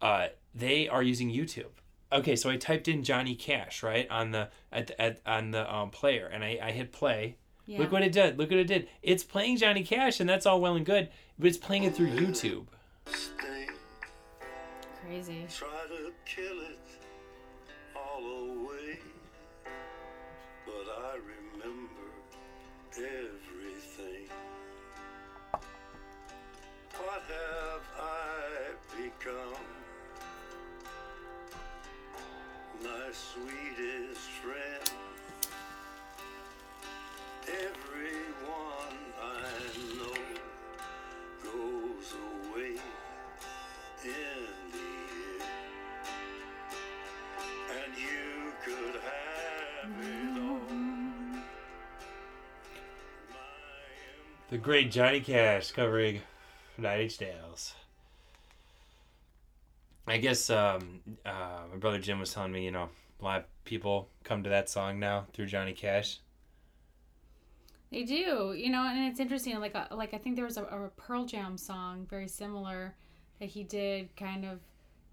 [0.00, 1.72] uh, they are using YouTube.
[2.10, 5.90] Okay, so I typed in Johnny Cash right on the at, at on the um,
[5.90, 7.36] player, and I, I hit play.
[7.66, 7.80] Yeah.
[7.80, 8.38] Look what it did.
[8.38, 8.88] Look what it did.
[9.02, 12.08] It's playing Johnny Cash, and that's all well and good, but it's playing it through
[12.08, 12.66] YouTube.
[15.04, 15.46] Crazy.
[15.50, 16.78] try to kill it
[17.94, 18.98] all away.
[20.64, 22.08] But I remember
[22.96, 24.28] everything.
[26.96, 29.77] What have I become?
[32.82, 34.90] My sweetest friend.
[37.48, 39.24] Everyone I
[39.96, 40.20] know
[41.42, 42.72] goes away
[44.04, 45.44] in the.
[47.74, 51.42] And you could have it all.
[54.50, 56.22] The great Johnny Cash covering
[56.76, 57.74] Nine Inch Nails.
[60.10, 62.88] I guess um, uh, my brother Jim was telling me, you know,
[63.20, 66.20] a lot of people come to that song now through Johnny Cash.
[67.90, 69.58] They do, you know, and it's interesting.
[69.60, 72.94] Like, uh, like I think there was a, a Pearl Jam song very similar
[73.40, 74.60] that he did kind of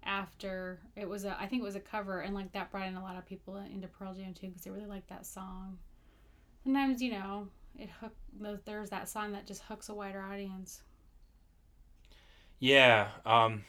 [0.02, 1.40] after it was a.
[1.40, 3.56] I think it was a cover, and like that brought in a lot of people
[3.56, 5.78] into Pearl Jam too because they really liked that song.
[6.64, 8.12] Sometimes you know it hook.
[8.66, 10.82] There's that song that just hooks a wider audience.
[12.58, 13.08] Yeah.
[13.24, 13.64] Um,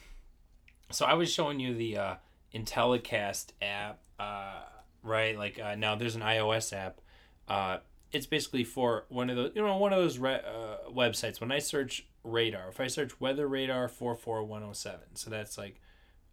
[0.92, 2.16] so I was showing you the uh,
[2.54, 4.64] IntelliCast app, uh,
[5.04, 5.38] right?
[5.38, 7.02] Like uh, now there's an iOS app.
[7.48, 7.78] Uh,
[8.12, 11.42] it's basically for one of those, you know, one of those re- uh, websites.
[11.42, 15.30] When I search radar, if I search weather radar four four one zero seven, so
[15.30, 15.82] that's like,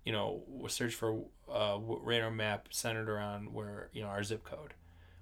[0.05, 4.75] you know, search for uh, radar map centered around where you know our zip code.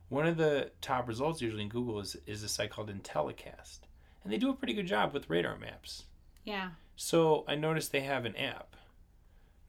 [0.08, 3.80] One of the top results usually in Google is is a site called IntelliCast,
[4.22, 6.04] and they do a pretty good job with radar maps.
[6.44, 6.70] Yeah.
[6.96, 8.76] So I noticed they have an app.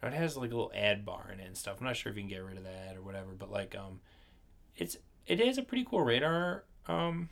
[0.04, 1.78] Now it has like a little ad bar in it and stuff.
[1.80, 4.02] I'm not sure if you can get rid of that or whatever, but like um,
[4.76, 7.30] it's it is a pretty cool radar um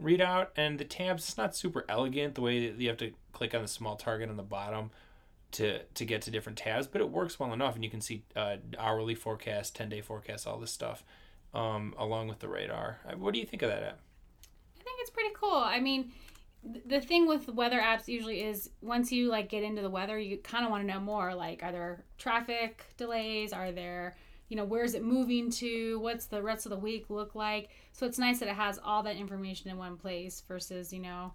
[0.00, 3.54] readout, and the tabs it's not super elegant the way that you have to click
[3.54, 4.90] on the small target on the bottom
[5.52, 8.22] to to get to different tabs, but it works well enough, and you can see
[8.36, 11.04] uh, hourly forecast, ten day forecast, all this stuff,
[11.52, 13.00] um, along with the radar.
[13.08, 13.98] Uh, What do you think of that app?
[14.78, 15.54] I think it's pretty cool.
[15.54, 16.12] I mean,
[16.86, 20.38] the thing with weather apps usually is once you like get into the weather, you
[20.38, 21.34] kind of want to know more.
[21.34, 23.52] Like, are there traffic delays?
[23.52, 24.16] Are there,
[24.48, 25.98] you know, where's it moving to?
[26.00, 27.68] What's the rest of the week look like?
[27.92, 31.34] So it's nice that it has all that information in one place versus, you know,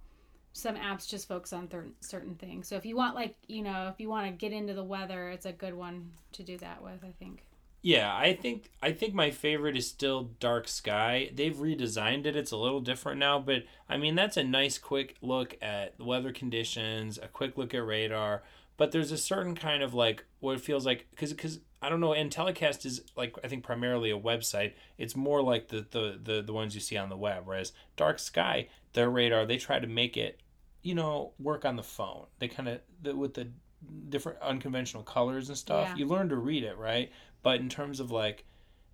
[0.54, 2.68] some apps just focus on cer- certain things.
[2.68, 5.30] So if you want, like, you know, if you want to get into the weather,
[5.30, 7.04] it's a good one to do that with.
[7.04, 7.44] I think.
[7.82, 11.32] Yeah, I think I think my favorite is still Dark Sky.
[11.34, 12.36] They've redesigned it.
[12.36, 16.04] It's a little different now, but I mean that's a nice quick look at the
[16.04, 18.44] weather conditions, a quick look at radar,
[18.76, 22.02] but there's a certain kind of like what it feels like cuz cuz I don't
[22.02, 24.74] know, IntelliCast is like I think primarily a website.
[24.98, 28.20] It's more like the the the, the ones you see on the web, whereas Dark
[28.20, 30.42] Sky, their radar, they try to make it
[30.82, 32.26] you know, work on the phone.
[32.40, 33.50] They kind of the, with the
[34.10, 35.90] different unconventional colors and stuff.
[35.90, 35.96] Yeah.
[35.96, 37.12] You learn to read it, right?
[37.42, 38.46] But in terms of like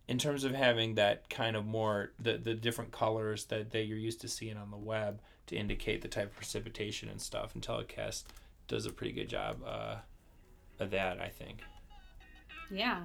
[0.08, 3.98] in terms of having that kind of more the the different colors that, that you're
[3.98, 8.24] used to seeing on the web to indicate the type of precipitation and stuff, IntelliCast
[8.68, 9.98] does a pretty good job uh,
[10.80, 11.62] of that, I think.
[12.72, 13.02] Yeah.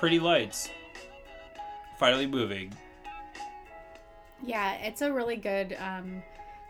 [0.00, 0.70] Pretty Lights.
[1.98, 2.72] Finally moving.
[4.42, 6.22] Yeah, it's a really good um,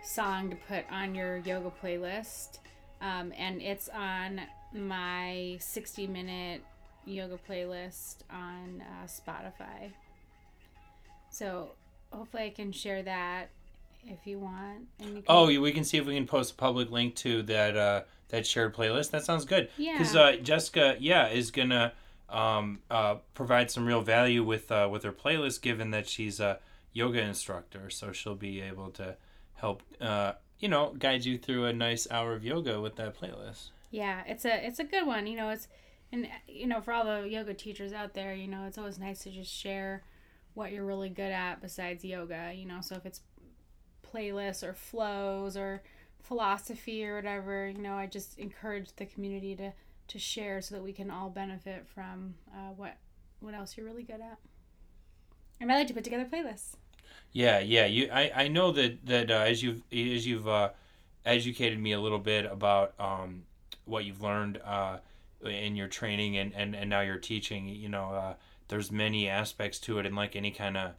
[0.03, 2.59] song to put on your yoga playlist.
[3.01, 4.41] Um, and it's on
[4.75, 6.65] my 60 minute
[7.07, 9.93] yoga playlist on uh, Spotify.
[11.31, 11.71] So
[12.13, 13.51] hopefully I can share that
[14.09, 14.89] if you want.
[14.99, 17.45] And you can, Oh, we can see if we can post a public link to
[17.45, 19.13] that uh, that shared playlist.
[19.13, 19.71] That sounds good.
[19.77, 20.21] Because Yeah.
[20.21, 21.93] uh, Jessica, yeah, is gonna
[22.31, 26.59] um, uh, provide some real value with uh, with her playlist, given that she's a
[26.93, 27.91] yoga instructor.
[27.91, 29.17] So she'll be able to
[29.55, 33.71] help, uh, you know, guide you through a nice hour of yoga with that playlist.
[33.91, 35.27] Yeah, it's a it's a good one.
[35.27, 35.69] You know, it's
[36.13, 39.23] and you know for all the yoga teachers out there, you know, it's always nice
[39.25, 40.05] to just share
[40.55, 42.53] what you're really good at besides yoga.
[42.55, 43.21] You know, so if it's
[44.03, 45.83] playlists or flows or
[46.23, 49.73] philosophy or whatever, you know, I just encourage the community to
[50.11, 52.97] to share so that we can all benefit from uh, what
[53.41, 54.39] what else you're really good at.
[55.61, 56.75] And I like to put together playlists.
[57.33, 57.87] Yeah, yeah.
[57.87, 60.71] You, I, I know that that uh, as you've as you've uh,
[61.25, 63.45] educated me a little bit about um,
[63.85, 64.99] what you've learned uh,
[65.45, 67.69] in your training and, and, and now you're teaching.
[67.69, 68.35] You know, uh,
[68.69, 70.93] there's many aspects to it, and like any kind of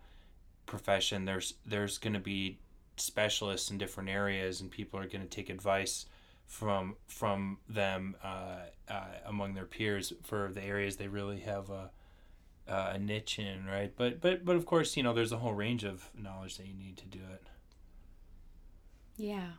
[0.65, 2.59] profession, there's there's going to be
[2.95, 6.05] specialists in different areas, and people are going to take advice
[6.51, 8.57] from from them uh,
[8.89, 11.89] uh, among their peers for the areas they really have a
[12.67, 13.93] uh, a niche in, right?
[13.95, 16.73] But but but of course, you know, there's a whole range of knowledge that you
[16.73, 17.47] need to do it.
[19.15, 19.51] Yeah.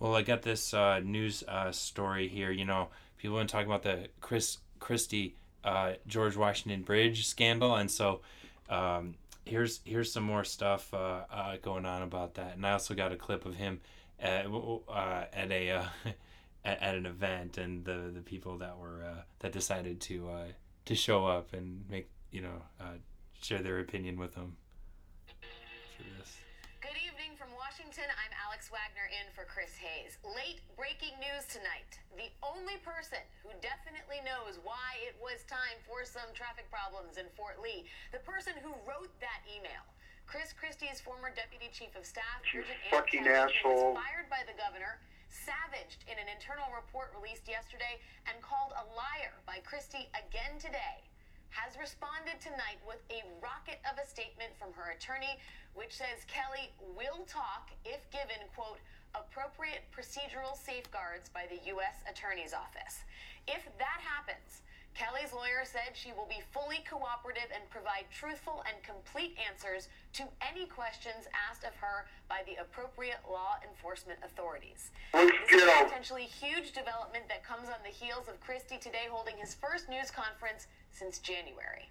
[0.00, 2.50] Well, I got this uh, news uh, story here.
[2.50, 7.76] You know, people have been talking about the Chris Christie uh, George Washington Bridge scandal,
[7.76, 8.20] and so
[8.68, 12.56] um, here's here's some more stuff uh, uh, going on about that.
[12.56, 13.80] And I also got a clip of him
[14.20, 15.84] at, uh, at a uh,
[16.64, 20.44] at, an event, and the the people that were uh, that decided to uh,
[20.84, 22.98] to show up and make you know uh,
[23.40, 24.56] share their opinion with them.
[26.80, 28.08] Good evening from Washington.
[28.08, 30.16] I'm Alex Wagner in for Chris Hayes.
[30.24, 32.00] Late breaking news tonight.
[32.16, 37.28] The only person who definitely knows why it was time for some traffic problems in
[37.36, 37.84] Fort Lee,
[38.16, 39.84] the person who wrote that email,
[40.30, 43.98] Chris Christie's former deputy chief of staff, You Bridget Ann fucking asshole.
[43.98, 47.98] was fired by the governor, savaged in an internal report released yesterday
[48.30, 51.02] and called a liar by Christie again today,
[51.50, 55.34] has responded tonight with a rocket of a statement from her attorney,
[55.74, 58.78] which says Kelly will talk if given, quote,
[59.18, 62.06] appropriate procedural safeguards by the U.S.
[62.06, 63.02] Attorney's Office.
[63.50, 64.62] If that happens,
[65.00, 70.28] Kelly's lawyer said she will be fully cooperative and provide truthful and complete answers to
[70.44, 74.92] any questions asked of her by the appropriate law enforcement authorities.
[75.14, 79.08] Let's This is a potentially huge development that comes on the heels of Christie today
[79.08, 81.88] holding his first news conference since January.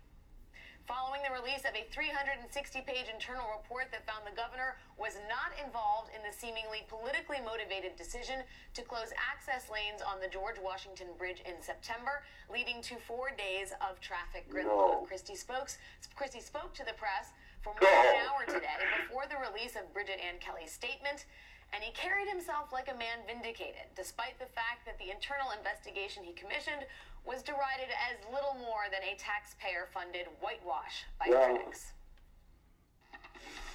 [0.89, 2.49] Following the release of a 360
[2.81, 7.93] page internal report that found the governor was not involved in the seemingly politically motivated
[7.93, 8.41] decision
[8.73, 13.69] to close access lanes on the George Washington Bridge in September, leading to four days
[13.85, 15.05] of traffic gridlock.
[15.05, 15.05] No.
[15.05, 15.77] Christie, spokes,
[16.17, 19.85] Christie spoke to the press for more than an hour today before the release of
[19.93, 21.29] Bridget Ann Kelly's statement.
[21.69, 26.25] And he carried himself like a man vindicated, despite the fact that the internal investigation
[26.25, 26.89] he commissioned
[27.26, 31.45] was derided as little more than a taxpayer funded whitewash by Yeah.
[31.45, 31.93] critics.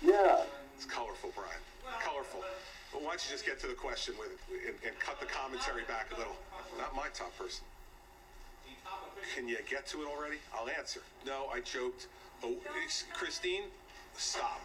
[0.03, 0.45] Yeah.
[0.77, 1.61] It's colorful, Brian.
[2.03, 2.45] Colorful.
[2.93, 4.39] But why don't you just get to the question with it
[4.69, 6.37] and, and cut the commentary back a little?
[6.79, 7.65] Not my top person.
[9.35, 10.37] Can you get to it already?
[10.55, 11.01] I'll answer.
[11.27, 12.09] No, I joked.
[12.43, 13.65] Oh, it's- Christine,
[14.17, 14.61] stop.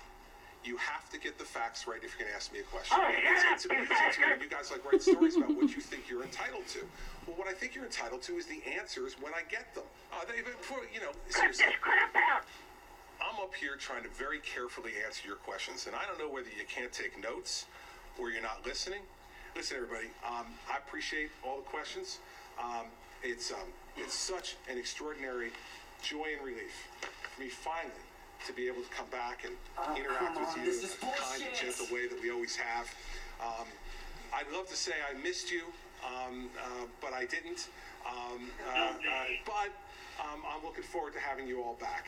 [0.63, 2.97] You have to get the facts right if you're going to ask me a question.
[2.99, 6.67] It's, it's to me you guys like write stories about what you think you're entitled
[6.75, 6.79] to.
[7.25, 9.85] Well, what I think you're entitled to is the answers when I get them.
[10.11, 10.37] Uh, they,
[10.93, 11.65] you know, seriously.
[13.19, 16.49] I'm up here trying to very carefully answer your questions, and I don't know whether
[16.49, 17.65] you can't take notes
[18.19, 19.01] or you're not listening.
[19.55, 22.19] Listen, everybody, um, I appreciate all the questions.
[22.61, 22.85] Um,
[23.23, 25.51] it's um, it's such an extraordinary
[26.01, 26.87] joy and relief
[27.35, 28.07] for me finally
[28.45, 29.55] to be able to come back and
[29.97, 32.87] interact with you in the kind and gentle way that we always have.
[33.41, 33.67] Um,
[34.33, 35.63] I'd love to say I missed you,
[36.05, 37.69] um, uh, but I didn't.
[38.07, 38.93] Um, uh, uh,
[39.45, 39.71] but
[40.21, 42.07] um, I'm looking forward to having you all back.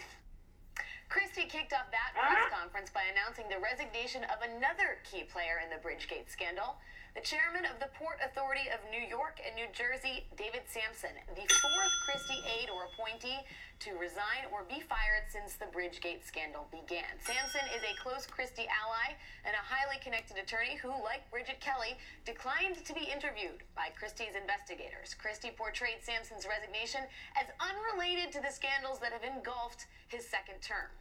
[1.10, 5.72] Christie kicked off that press conference by announcing the resignation of another key player in
[5.72, 6.76] the Bridgegate scandal.
[7.16, 11.48] The chairman of the Port Authority of New York and New Jersey, David Sampson, the
[11.48, 13.40] fourth Christie aide or appointee
[13.88, 17.08] to resign or be fired since the Bridgegate scandal began.
[17.24, 19.16] Sampson is a close Christie ally
[19.48, 21.96] and a highly connected attorney who, like Bridget Kelly,
[22.28, 25.16] declined to be interviewed by Christie's investigators.
[25.16, 27.08] Christie portrayed Sampson's resignation
[27.40, 30.92] as unrelated to the scandals that have engulfed his second term.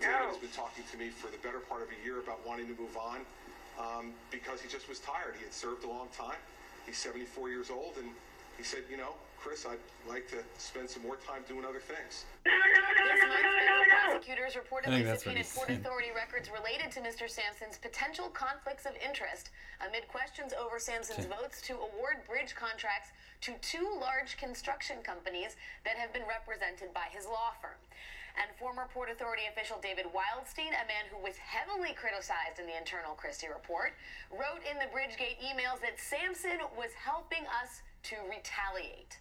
[0.00, 2.66] David has been talking to me for the better part of a year about wanting
[2.68, 3.20] to move on
[3.78, 5.34] um, because he just was tired.
[5.38, 6.38] He had served a long time.
[6.86, 8.08] He's 74 years old, and
[8.56, 9.78] he said, you know, Chris, I'd
[10.08, 12.26] like to spend some more time doing other things.
[12.42, 15.70] This month, federal prosecutors reportedly think that's what subpoenaed he's Port.
[15.70, 17.30] Authority records related to Mr.
[17.30, 23.14] Sampson's potential conflicts of interest amid questions over Sampson's votes to award bridge contracts
[23.46, 25.54] to two large construction companies
[25.86, 27.78] that have been represented by his law firm.
[28.38, 32.76] And former Port Authority official David Wildstein, a man who was heavily criticized in the
[32.78, 33.94] internal Christie report,
[34.30, 37.82] wrote in the Bridgegate emails that Sampson was helping us
[38.14, 39.18] to retaliate.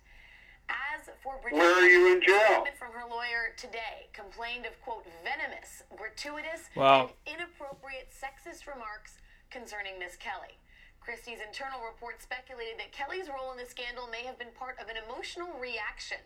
[0.70, 2.62] As for Bridget, Where are you in jail?
[2.62, 9.18] statement from her lawyer today complained of quote venomous, gratuitous, Well- and inappropriate sexist remarks
[9.50, 10.60] concerning Miss Kelly.
[11.00, 14.90] Christie's internal report speculated that Kelly's role in the scandal may have been part of
[14.90, 16.20] an emotional reaction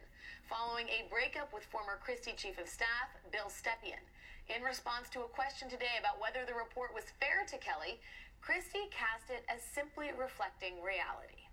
[0.51, 4.03] following a breakup with former Christie chief of staff Bill Stepien.
[4.51, 8.03] In response to a question today about whether the report was fair to Kelly,
[8.43, 11.47] Christie cast it as simply reflecting reality.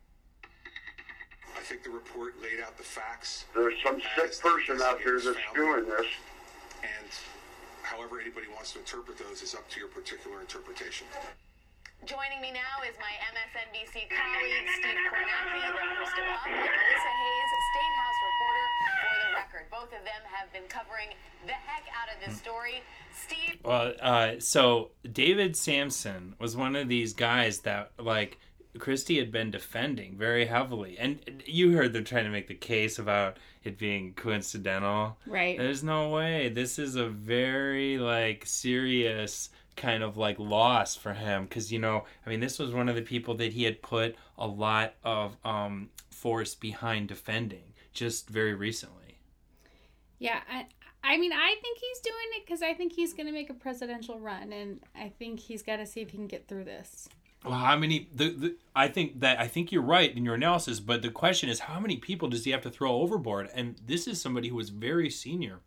[1.54, 3.46] I think the report laid out the facts.
[3.54, 6.10] There's some sick person out there investigators that's doing this.
[6.82, 7.10] And
[7.86, 11.06] however anybody wants to interpret those is up to your particular interpretation.
[12.06, 17.12] Joining me now is my MSNBC colleague, Steve Kornacki, the host of Up, and Melissa
[17.18, 19.64] Hayes, State House reporter for The Record.
[19.88, 21.08] Both of them have been covering
[21.46, 22.82] the heck out of this story.
[23.10, 28.38] Steve, Well, uh, so David Sampson was one of these guys that like
[28.78, 32.98] Christie had been defending very heavily, and you heard them trying to make the case
[32.98, 35.16] about it being coincidental.
[35.26, 35.56] Right.
[35.56, 36.50] There's no way.
[36.50, 42.04] This is a very like serious kind of like loss for him because you know
[42.26, 45.36] I mean this was one of the people that he had put a lot of
[45.44, 48.97] um force behind defending just very recently.
[50.18, 50.66] Yeah, I,
[51.04, 53.54] I mean, I think he's doing it because I think he's going to make a
[53.54, 57.08] presidential run, and I think he's got to see if he can get through this.
[57.44, 58.08] Well, how many?
[58.12, 61.48] The, the I think that I think you're right in your analysis, but the question
[61.48, 63.48] is, how many people does he have to throw overboard?
[63.54, 65.60] And this is somebody who was very senior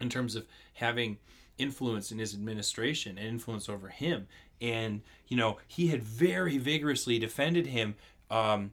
[0.00, 1.18] in terms of having
[1.58, 4.26] influence in his administration and influence over him.
[4.60, 7.94] And you know, he had very vigorously defended him
[8.30, 8.72] um,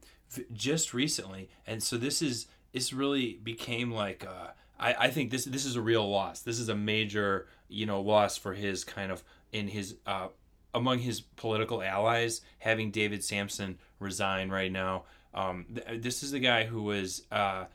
[0.52, 4.26] just recently, and so this is this really became like.
[4.26, 4.52] Uh,
[4.84, 6.42] I, I think this this is a real loss.
[6.42, 10.28] This is a major you know loss for his kind of in his uh,
[10.74, 15.06] among his political allies having David Sampson resign right now.
[15.34, 17.66] Um, th- this is the guy who was uh,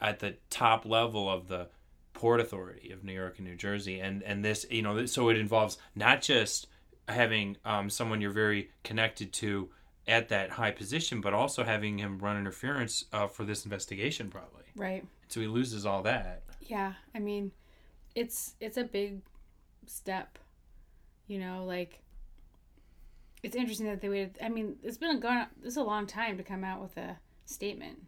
[0.00, 1.68] at the top level of the
[2.12, 5.38] Port Authority of New York and New Jersey, and and this you know so it
[5.38, 6.66] involves not just
[7.08, 9.70] having um, someone you're very connected to
[10.06, 14.64] at that high position, but also having him run interference uh, for this investigation, probably.
[14.76, 15.04] Right.
[15.28, 16.42] So he loses all that.
[16.70, 17.50] Yeah, I mean,
[18.14, 19.22] it's it's a big
[19.86, 20.38] step.
[21.26, 21.98] You know, like
[23.42, 24.38] it's interesting that they waited.
[24.40, 25.48] I mean, it's been a gone.
[25.60, 27.98] This is a long time to come out with a statement.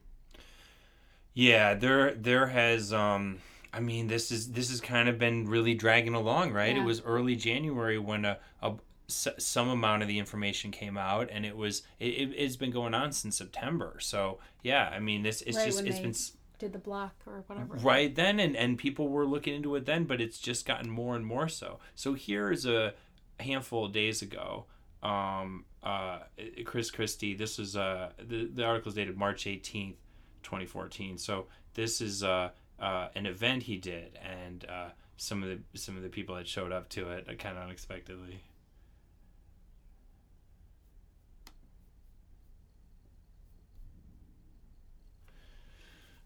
[1.34, 3.38] Yeah, there there has um
[3.72, 6.76] I mean this is this has kind of been really dragging along, right?
[6.76, 8.74] It was early January when a, a
[9.08, 12.70] s- some amount of the information came out and it was it, it, it's been
[12.70, 13.96] going on since September.
[13.98, 16.14] So, yeah, I mean this it's right just it's they been
[16.62, 17.74] did the block or whatever.
[17.76, 21.16] right then and and people were looking into it then, but it's just gotten more
[21.16, 21.80] and more so.
[21.94, 22.94] So here is a
[23.40, 24.66] handful of days ago
[25.02, 26.20] um uh
[26.64, 29.96] Chris Christie this is uh the the article is dated March 18th
[30.44, 35.58] 2014 so this is uh uh an event he did and uh some of the
[35.76, 38.44] some of the people that showed up to it kind of unexpectedly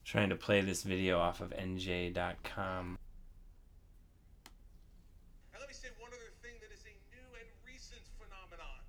[0.07, 2.95] trying to play this video off of nj.com
[5.51, 8.87] And let me say one other thing that is a new and recent phenomenon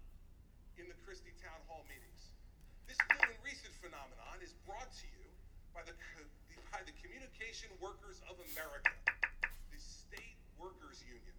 [0.78, 2.38] in the Christie Town Hall meetings.
[2.86, 5.26] This new and recent phenomenon is brought to you
[5.74, 5.98] by the
[6.70, 8.94] by the Communication Workers of America.
[9.74, 11.34] The state workers union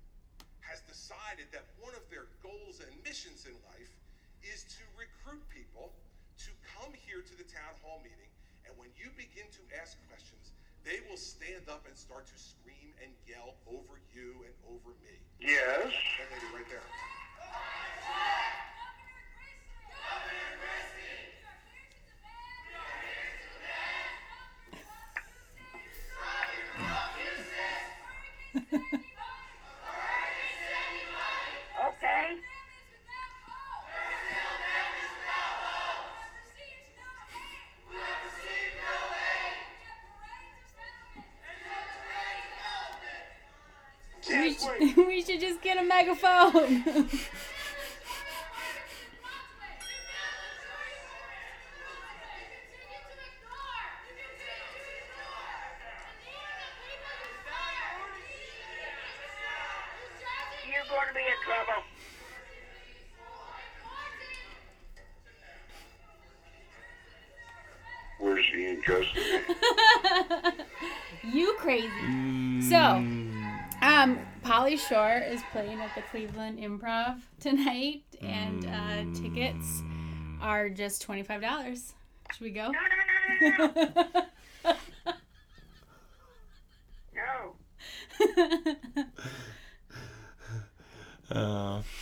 [0.66, 3.94] has decided that one of their goals and missions in life
[4.42, 5.94] is to recruit people
[6.42, 8.27] to come here to the town hall meeting
[8.78, 10.54] when you begin to ask questions
[10.86, 15.20] they will stand up and start to scream and yell over you and over me.
[15.38, 15.92] Yes.
[16.16, 16.80] That lady right there.
[44.96, 47.08] We should, just get a megaphone.
[75.58, 79.82] playing at the Cleveland Improv tonight, and uh, tickets
[80.40, 81.94] are just twenty five dollars.
[82.32, 82.70] Should we go?
[82.70, 82.78] No,
[83.50, 84.14] no, no, no,
[84.64, 84.76] no.
[91.32, 91.36] No.
[91.36, 91.82] uh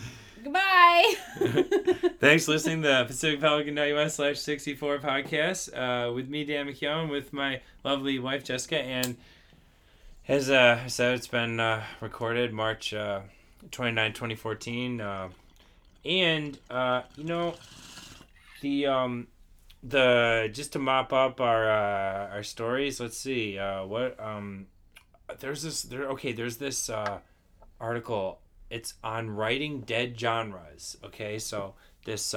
[0.44, 1.14] Goodbye.
[2.20, 7.10] Thanks for listening to the Pacific Pelican.us slash 64 podcast uh, with me, Dan McKeown,
[7.10, 8.78] with my lovely wife, Jessica.
[8.78, 9.16] And
[10.30, 13.22] as uh, I said, it's been uh, recorded March uh,
[13.72, 15.00] 29, 2014.
[15.00, 15.28] Uh,
[16.04, 17.54] and, uh, you know,
[18.60, 19.26] the, um,
[19.82, 24.68] the, just to mop up our, uh, our stories, let's see, uh, what, um,
[25.40, 26.88] there's this, there, okay, there's this,
[27.80, 31.72] article it's on writing dead genres okay so
[32.04, 32.34] this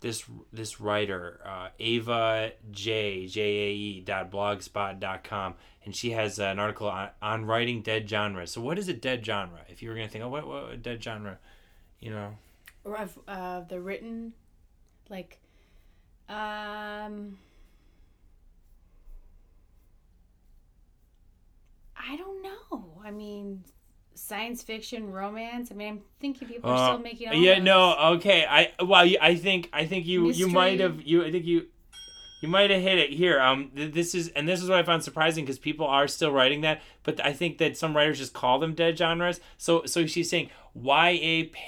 [0.00, 5.54] this this writer uh ava j j-a-e dot blogspot dot com.
[5.84, 9.24] And she has an article on, on writing dead genres so what is a dead
[9.24, 9.60] genre?
[9.68, 11.38] If you were gonna think oh what, what a dead genre
[12.00, 12.36] you know?
[12.84, 14.32] Or of uh, the written,
[15.10, 15.40] like,
[16.28, 17.38] um,
[21.96, 23.02] I don't know.
[23.04, 23.64] I mean,
[24.18, 25.70] science fiction, romance.
[25.70, 27.28] I mean, I'm thinking people are Uh, still making.
[27.28, 27.64] All yeah those.
[27.64, 31.44] no okay i well i think i think you you might have you i think
[31.46, 31.66] you
[32.40, 34.82] you might have hit it here um th- this is and this is what i
[34.82, 38.32] found surprising because people are still writing that but i think that some writers just
[38.32, 41.08] call them dead genres so so she's saying ya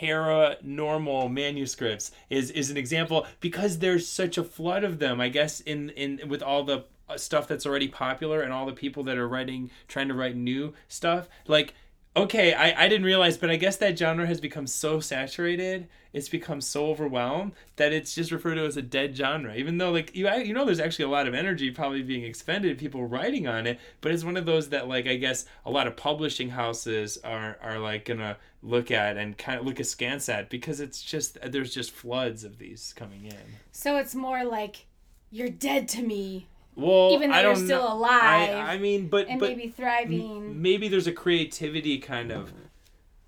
[0.01, 5.61] paranormal manuscripts is is an example because there's such a flood of them i guess
[5.61, 9.19] in in with all the uh, stuff that's already popular and all the people that
[9.19, 11.75] are writing trying to write new stuff like
[12.17, 16.29] okay, I, I didn't realize, but I guess that genre has become so saturated, it's
[16.29, 19.55] become so overwhelmed that it's just referred to as a dead genre.
[19.55, 22.79] Even though, like, you you know, there's actually a lot of energy probably being expended,
[22.79, 25.87] people writing on it, but it's one of those that, like, I guess a lot
[25.87, 30.51] of publishing houses are are like gonna look at and kind of look askance at
[30.51, 33.59] because it's just there's just floods of these coming in.
[33.73, 34.87] So it's more like
[35.31, 36.49] you're dead to me,
[36.81, 37.95] Well, even though you're still know.
[37.95, 38.51] alive.
[38.51, 40.61] I, I mean, but and but maybe thriving.
[40.61, 42.53] maybe there's a creativity kind of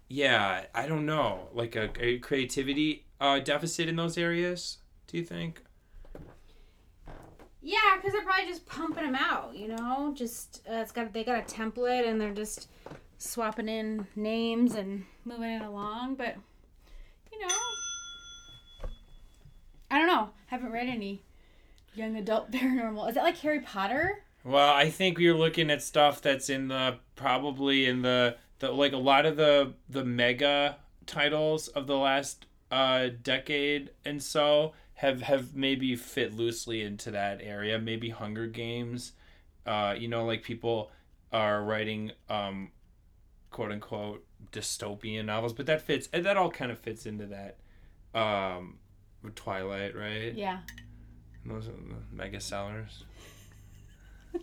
[0.09, 5.25] yeah i don't know like a, a creativity uh, deficit in those areas do you
[5.25, 5.63] think
[7.63, 9.55] Yeah, because they're probably just pumping them out.
[9.57, 12.69] You know, just uh, it's got they got a template and they're just
[13.19, 16.17] swapping in names and moving it along.
[16.17, 16.37] But
[17.33, 17.55] you know,
[19.91, 20.31] I don't know.
[20.47, 21.23] Haven't read any
[21.95, 23.09] young adult paranormal.
[23.09, 24.25] Is that like Harry Potter?
[24.45, 28.93] well i think you're looking at stuff that's in the probably in the, the like
[28.93, 30.77] a lot of the the mega
[31.07, 37.41] titles of the last uh decade and so have have maybe fit loosely into that
[37.41, 39.13] area maybe hunger games
[39.65, 40.91] uh you know like people
[41.33, 42.73] are writing um
[43.53, 47.59] quote unquote dystopian novels but that fits that all kind of fits into that
[48.19, 48.79] um
[49.37, 50.59] twilight right Yeah.
[51.47, 53.05] Those are the mega sellers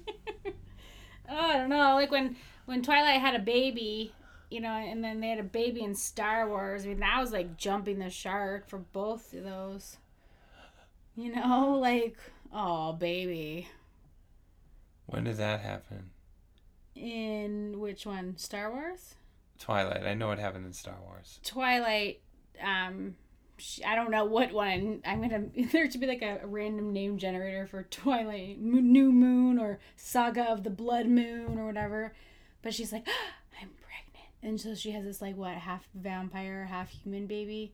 [1.31, 1.93] Oh, I don't know.
[1.93, 2.35] Like when
[2.65, 4.13] when Twilight had a baby,
[4.49, 6.83] you know, and then they had a baby in Star Wars.
[6.85, 9.97] I mean, that was like jumping the shark for both of those.
[11.15, 12.17] You know, like
[12.51, 13.67] oh baby.
[15.05, 16.09] when did that happen
[16.95, 18.37] In which one?
[18.37, 19.15] Star Wars?
[19.59, 22.21] twilight i know it happened in star wars Twilight.
[22.63, 23.15] Um,
[23.85, 25.01] I don't know what one.
[25.05, 25.45] I'm gonna.
[25.71, 30.43] There should be like a, a random name generator for Twilight, New Moon, or Saga
[30.43, 32.13] of the Blood Moon, or whatever.
[32.61, 36.65] But she's like, ah, I'm pregnant, and so she has this like what half vampire,
[36.69, 37.73] half human baby.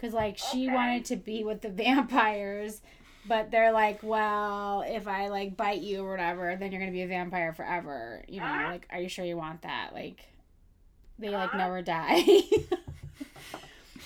[0.00, 2.80] Cause like she wanted to be with the vampires,
[3.26, 7.02] but they're like, well, if I like bite you or whatever, then you're gonna be
[7.02, 8.24] a vampire forever.
[8.26, 8.68] You know, uh-huh.
[8.70, 9.90] like, are you sure you want that?
[9.92, 10.20] Like,
[11.18, 11.58] they like uh-huh.
[11.58, 12.24] never die.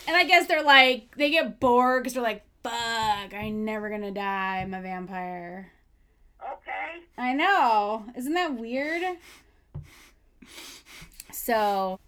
[0.07, 4.11] and I guess they're like they get bored because they're like, fuck, I'm never gonna
[4.11, 4.59] die.
[4.61, 5.73] I'm a vampire.
[6.43, 7.03] Okay.
[7.17, 8.05] I know.
[8.17, 9.17] Isn't that weird?
[11.33, 11.99] So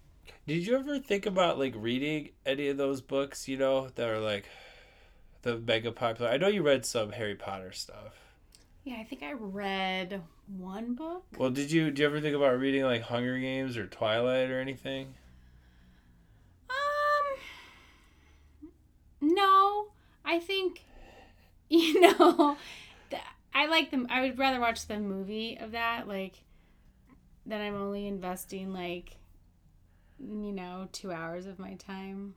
[0.45, 4.19] did you ever think about like reading any of those books you know that are
[4.19, 4.45] like
[5.41, 8.13] the mega popular i know you read some harry potter stuff
[8.85, 11.25] yeah, I think I read one book.
[11.37, 14.61] well did you do you ever think about reading like hunger games or twilight or
[14.61, 15.13] anything
[16.69, 17.39] Um,
[19.19, 19.87] no,
[20.37, 20.85] I think,
[21.69, 22.57] you know,
[23.09, 23.21] th-
[23.53, 24.07] I like them.
[24.09, 26.43] I would rather watch the movie of that, like,
[27.45, 29.17] than I'm only investing like,
[30.19, 32.35] you know, two hours of my time,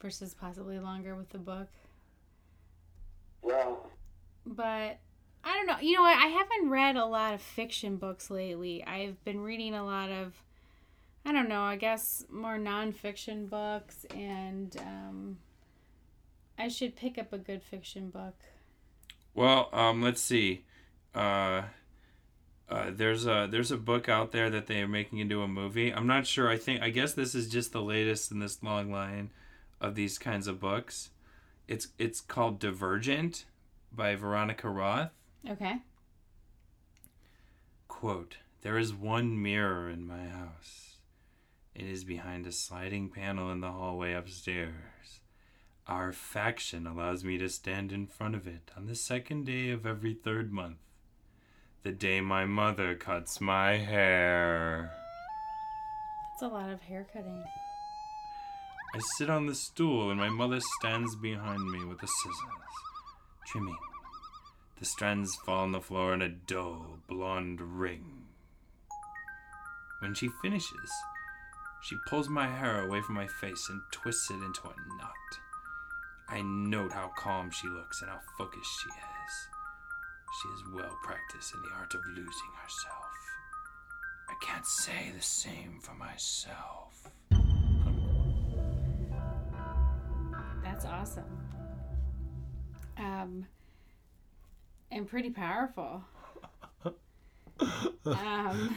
[0.00, 1.68] versus possibly longer with the book.
[3.42, 3.90] Well,
[4.44, 4.98] But
[5.44, 5.78] I don't know.
[5.80, 6.16] You know what?
[6.16, 8.84] I haven't read a lot of fiction books lately.
[8.84, 10.42] I've been reading a lot of,
[11.24, 15.38] I don't know, I guess more nonfiction books, and um,
[16.58, 18.34] I should pick up a good fiction book.
[19.34, 20.64] well um let's see
[21.14, 21.62] uh
[22.68, 25.94] uh, there's a there's a book out there that they are making into a movie.
[25.94, 26.48] I'm not sure.
[26.48, 29.30] I think I guess this is just the latest in this long line
[29.80, 31.10] of these kinds of books.
[31.68, 33.44] It's it's called Divergent
[33.92, 35.12] by Veronica Roth.
[35.48, 35.76] Okay.
[37.86, 40.96] Quote, There is one mirror in my house.
[41.74, 45.20] It is behind a sliding panel in the hallway upstairs.
[45.88, 49.86] Our faction allows me to stand in front of it on the second day of
[49.86, 50.78] every third month.
[51.84, 54.90] The day my mother cuts my hair.
[56.32, 57.44] That's a lot of hair cutting.
[58.96, 62.74] I sit on the stool and my mother stands behind me with the scissors,
[63.46, 63.76] trimming.
[64.80, 68.24] The strands fall on the floor in a dull blonde ring.
[70.00, 70.90] When she finishes,
[71.80, 75.45] she pulls my hair away from my face and twists it into a knot.
[76.28, 79.48] I note how calm she looks and how focused she is.
[80.42, 83.06] She is well practiced in the art of losing herself.
[84.28, 87.10] I can't say the same for myself.
[90.62, 91.24] That's awesome.
[92.98, 93.46] Um,
[94.90, 96.02] and pretty powerful.
[98.04, 98.76] um,